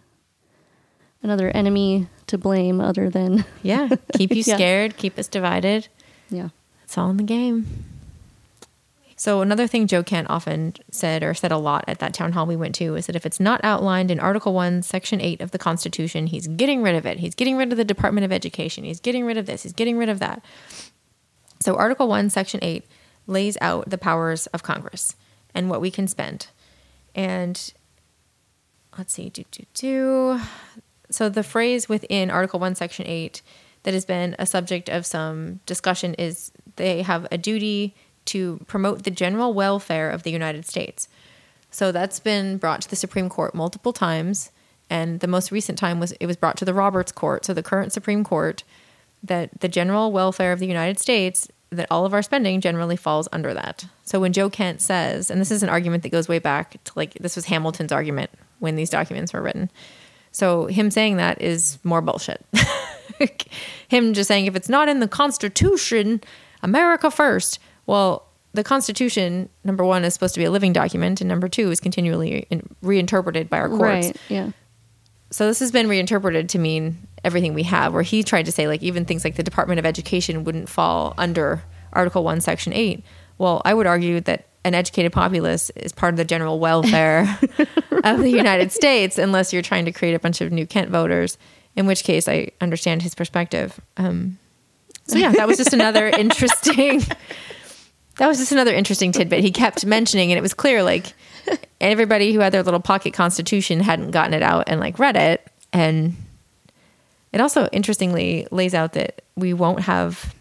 [1.23, 4.55] another enemy to blame other than Yeah, keep you Yeah.
[4.55, 5.89] scared, keep us divided.
[6.31, 6.49] yeah.
[6.85, 7.67] It's all in the game.
[9.17, 12.47] So another thing Joe Kent often said or said a lot at that town hall
[12.47, 15.51] we went to is that if it's not outlined in Article 1, Section 8 of
[15.51, 17.19] the Constitution, he's getting rid of it.
[17.19, 18.83] He's getting rid of the Department of Education.
[18.85, 19.63] He's getting rid of this.
[19.63, 20.43] He's getting rid of that.
[21.61, 22.83] So Article 1, Section 8
[23.31, 25.17] lays out the powers of Congress
[25.55, 26.49] and what we can spend.
[27.15, 27.73] And
[28.99, 30.41] let's see, do, do, do.
[31.11, 33.43] So the phrase within Article 1, Section 8
[33.83, 37.95] that has been a subject of some discussion is they have a duty
[38.27, 41.09] to promote the general welfare of the United States.
[41.71, 44.51] So that's been brought to the Supreme Court multiple times.
[44.91, 47.63] And the most recent time was it was brought to the Roberts Court, so the
[47.63, 48.65] current Supreme Court,
[49.23, 53.29] that the general welfare of the United States, that all of our spending generally falls
[53.33, 53.85] under that.
[54.05, 56.93] So when Joe Kent says, and this is an argument that goes way back to
[56.97, 59.71] like this was Hamilton's argument when these documents were written.
[60.33, 62.45] So him saying that is more bullshit.
[63.89, 66.21] him just saying if it's not in the Constitution,
[66.63, 67.59] America first.
[67.87, 71.71] Well, the Constitution, number one, is supposed to be a living document, and number two
[71.71, 74.07] is continually in- reinterpreted by our courts.
[74.07, 74.17] Right.
[74.29, 74.51] Yeah.
[75.31, 78.67] So this has been reinterpreted to mean everything we have, where he tried to say
[78.67, 81.63] like even things like the Department of Education wouldn't fall under
[81.93, 83.05] Article One, Section Eight.
[83.39, 87.39] Well, I would argue that an educated populace is part of the general welfare
[88.05, 91.39] of the United States, unless you're trying to create a bunch of new Kent voters.
[91.77, 93.81] In which case, I understand his perspective.
[93.97, 94.39] Um,
[95.07, 97.03] so yeah, that was just another interesting.
[98.19, 101.15] That was just another interesting tidbit he kept mentioning, and it was clear like
[101.81, 105.47] everybody who had their little pocket constitution hadn't gotten it out and like read it,
[105.73, 106.15] and
[107.33, 110.35] it also interestingly lays out that we won't have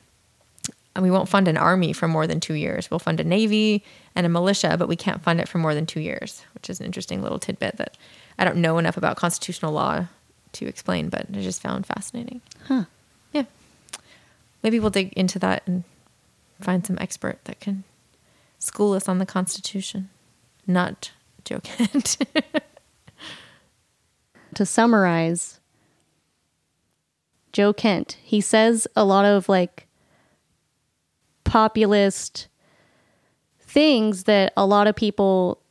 [0.95, 2.89] and we won't fund an army for more than two years.
[2.89, 3.83] We'll fund a navy
[4.15, 6.79] and a militia, but we can't fund it for more than two years, which is
[6.79, 7.95] an interesting little tidbit that
[8.37, 10.07] I don't know enough about constitutional law
[10.53, 12.41] to explain, but I just found fascinating.
[12.65, 12.85] Huh.
[13.31, 13.45] Yeah.
[14.63, 15.83] Maybe we'll dig into that and
[16.59, 17.83] find some expert that can
[18.57, 20.09] school us on the Constitution,
[20.67, 21.11] not
[21.45, 22.17] Joe Kent.
[24.55, 25.58] to summarize,
[27.51, 29.87] Joe Kent, he says a lot of like
[31.43, 32.47] populist
[33.59, 35.61] things that a lot of people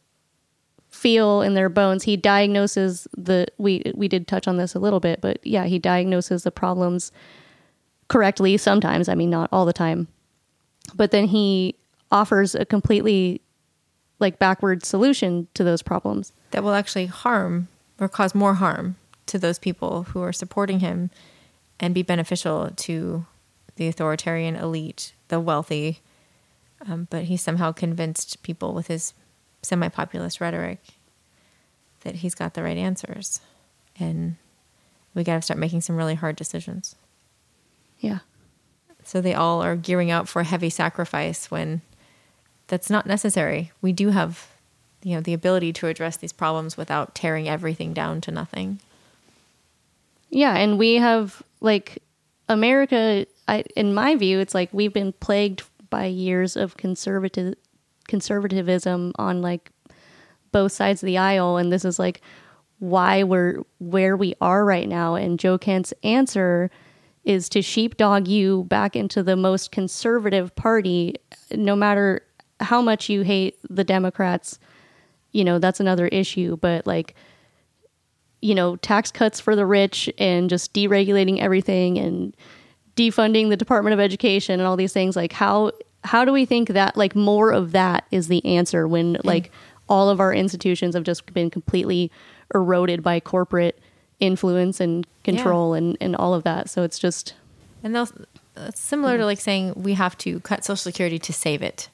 [0.88, 2.04] feel in their bones.
[2.04, 5.78] He diagnoses the we we did touch on this a little bit, but yeah, he
[5.78, 7.12] diagnoses the problems
[8.08, 10.08] correctly sometimes, I mean not all the time.
[10.94, 11.76] But then he
[12.10, 13.40] offers a completely
[14.18, 16.32] like backward solution to those problems.
[16.50, 17.68] that will actually harm
[18.00, 21.10] or cause more harm to those people who are supporting him
[21.80, 23.26] and be beneficial to
[23.76, 26.00] the authoritarian elite, the wealthy.
[26.86, 29.14] Um, but he somehow convinced people with his
[29.62, 30.80] semi populist rhetoric
[32.00, 33.40] that he's got the right answers.
[33.98, 34.36] And
[35.14, 36.94] we got to start making some really hard decisions.
[37.98, 38.20] Yeah.
[39.04, 41.80] So they all are gearing up for heavy sacrifice when
[42.68, 43.72] that's not necessary.
[43.80, 44.48] We do have,
[45.02, 48.80] you know, the ability to address these problems without tearing everything down to nothing.
[50.30, 52.02] Yeah, and we have like
[52.48, 53.26] America.
[53.46, 57.54] I, in my view, it's like we've been plagued by years of conservative
[58.06, 59.70] conservatism on like
[60.52, 62.20] both sides of the aisle, and this is like
[62.78, 65.14] why we're where we are right now.
[65.14, 66.70] And Joe Kent's answer
[67.24, 71.16] is to sheepdog you back into the most conservative party,
[71.52, 72.22] no matter
[72.60, 74.58] how much you hate the Democrats.
[75.32, 77.14] You know that's another issue, but like
[78.40, 82.36] you know, tax cuts for the rich and just deregulating everything and
[82.96, 85.16] defunding the Department of Education and all these things.
[85.16, 85.72] Like how
[86.04, 89.26] how do we think that like more of that is the answer when mm-hmm.
[89.26, 89.50] like
[89.88, 92.10] all of our institutions have just been completely
[92.54, 93.78] eroded by corporate
[94.20, 96.70] influence and control and, and all of that.
[96.70, 97.34] So it's just
[97.82, 98.08] And they'll,
[98.56, 99.24] it's similar to mm-hmm.
[99.24, 101.88] like saying we have to cut Social Security to save it.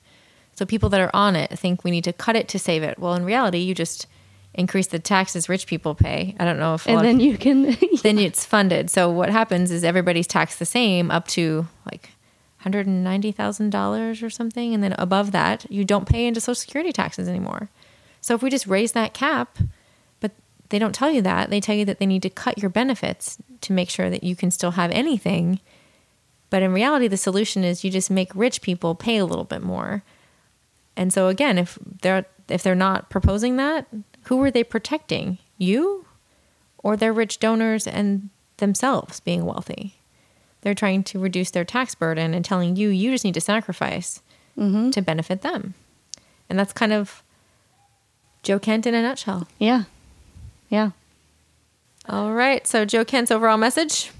[0.54, 2.98] So people that are on it think we need to cut it to save it.
[2.98, 4.06] Well, in reality, you just
[4.54, 6.34] increase the taxes rich people pay.
[6.38, 7.62] I don't know if And then you can
[8.02, 8.90] then it's funded.
[8.90, 12.10] So what happens is everybody's taxed the same up to like
[12.58, 16.40] hundred and ninety thousand dollars or something, and then above that, you don't pay into
[16.40, 17.68] Social Security taxes anymore.
[18.20, 19.58] So if we just raise that cap,
[20.20, 20.32] but
[20.70, 23.36] they don't tell you that, they tell you that they need to cut your benefits
[23.60, 25.60] to make sure that you can still have anything.
[26.48, 29.62] But in reality, the solution is you just make rich people pay a little bit
[29.62, 30.02] more.
[30.96, 33.86] And so again, if they're if they're not proposing that,
[34.26, 35.38] who are they protecting?
[35.58, 36.06] You
[36.78, 39.94] or their rich donors and themselves being wealthy.
[40.60, 44.20] They're trying to reduce their tax burden and telling you you just need to sacrifice
[44.58, 44.90] mm-hmm.
[44.90, 45.74] to benefit them.
[46.48, 47.22] And that's kind of
[48.42, 49.48] Joe Kent in a nutshell.
[49.58, 49.84] Yeah.
[50.68, 50.90] Yeah.
[52.08, 52.66] All right.
[52.66, 54.10] So, Joe Kent's overall message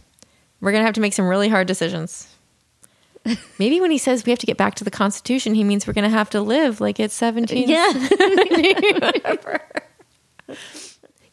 [0.65, 2.27] we're going to have to make some really hard decisions.
[3.59, 5.93] Maybe when he says we have to get back to the Constitution, he means we're
[5.93, 7.69] going to have to live like it's 17.
[7.69, 7.93] Yeah.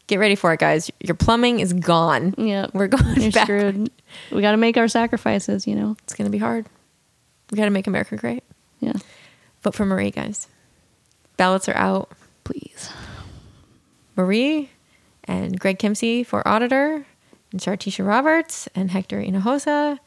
[0.07, 0.91] Get ready for it, guys.
[0.99, 2.35] Your plumbing is gone.
[2.37, 2.67] yeah.
[2.73, 3.43] We're going You're back.
[3.45, 3.89] screwed.
[4.31, 5.95] We got to make our sacrifices, you know.
[6.03, 6.65] It's going to be hard.
[7.51, 8.43] We got to make America great.
[8.79, 8.93] Yeah.
[9.61, 10.47] Vote for Marie, guys.
[11.37, 12.11] Ballots are out.
[12.43, 12.89] Please.
[14.17, 14.69] Marie
[15.23, 17.05] and Greg Kimsey for auditor,
[17.51, 19.99] and Chartisha Roberts and Hector Hinojosa,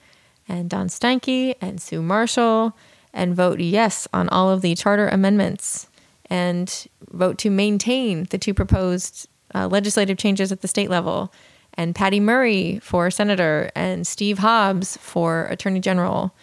[0.48, 2.76] and Don Steinke and Sue Marshall,
[3.12, 5.88] and vote yes on all of the charter amendments,
[6.31, 11.33] and vote to maintain the two proposed uh, legislative changes at the state level,
[11.75, 16.35] and Patty Murray for senator, and Steve Hobbs for attorney general.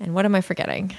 [0.00, 0.94] And what am I forgetting?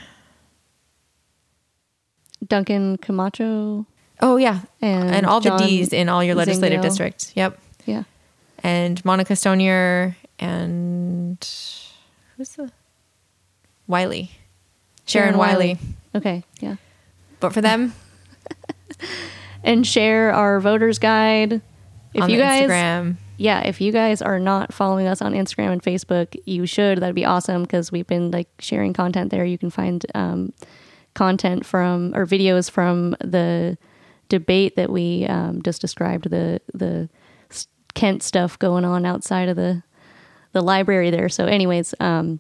[2.46, 3.86] Duncan Camacho.
[4.22, 6.84] Oh yeah, And all the D's in all your legislative Zingo.
[6.84, 7.32] districts.
[7.36, 7.60] Yep.
[7.86, 8.04] Yeah.
[8.64, 11.38] and Monica Stonier and
[12.38, 12.72] who's the
[13.88, 14.32] Wylie,
[15.06, 15.78] Sharon, Wylie.
[16.16, 16.44] Okay.
[16.60, 16.78] Yeah.
[17.40, 17.94] But for them
[19.64, 21.62] And share our voters guide.
[22.14, 25.72] If on you guys Instagram, yeah, if you guys are not following us on Instagram
[25.72, 27.00] and Facebook, you should.
[27.00, 29.44] That'd be awesome because we've been like sharing content there.
[29.44, 30.54] You can find um,
[31.16, 33.78] content from or videos from the
[34.30, 36.30] debate that we um, just described.
[36.30, 37.10] The the
[37.96, 39.82] Kent stuff going on outside of the
[40.52, 41.30] the library there.
[41.30, 42.40] So, anyways, um,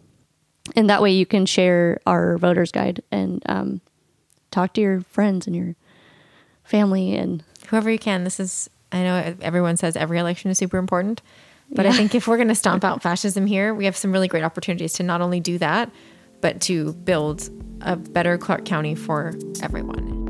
[0.75, 3.81] and that way you can share our voters guide and um,
[4.51, 5.75] talk to your friends and your
[6.65, 8.23] family and whoever you can.
[8.23, 11.21] This is, I know everyone says every election is super important,
[11.71, 11.91] but yeah.
[11.91, 14.43] I think if we're going to stomp out fascism here, we have some really great
[14.43, 15.89] opportunities to not only do that,
[16.41, 17.49] but to build
[17.81, 20.25] a better Clark County for everyone.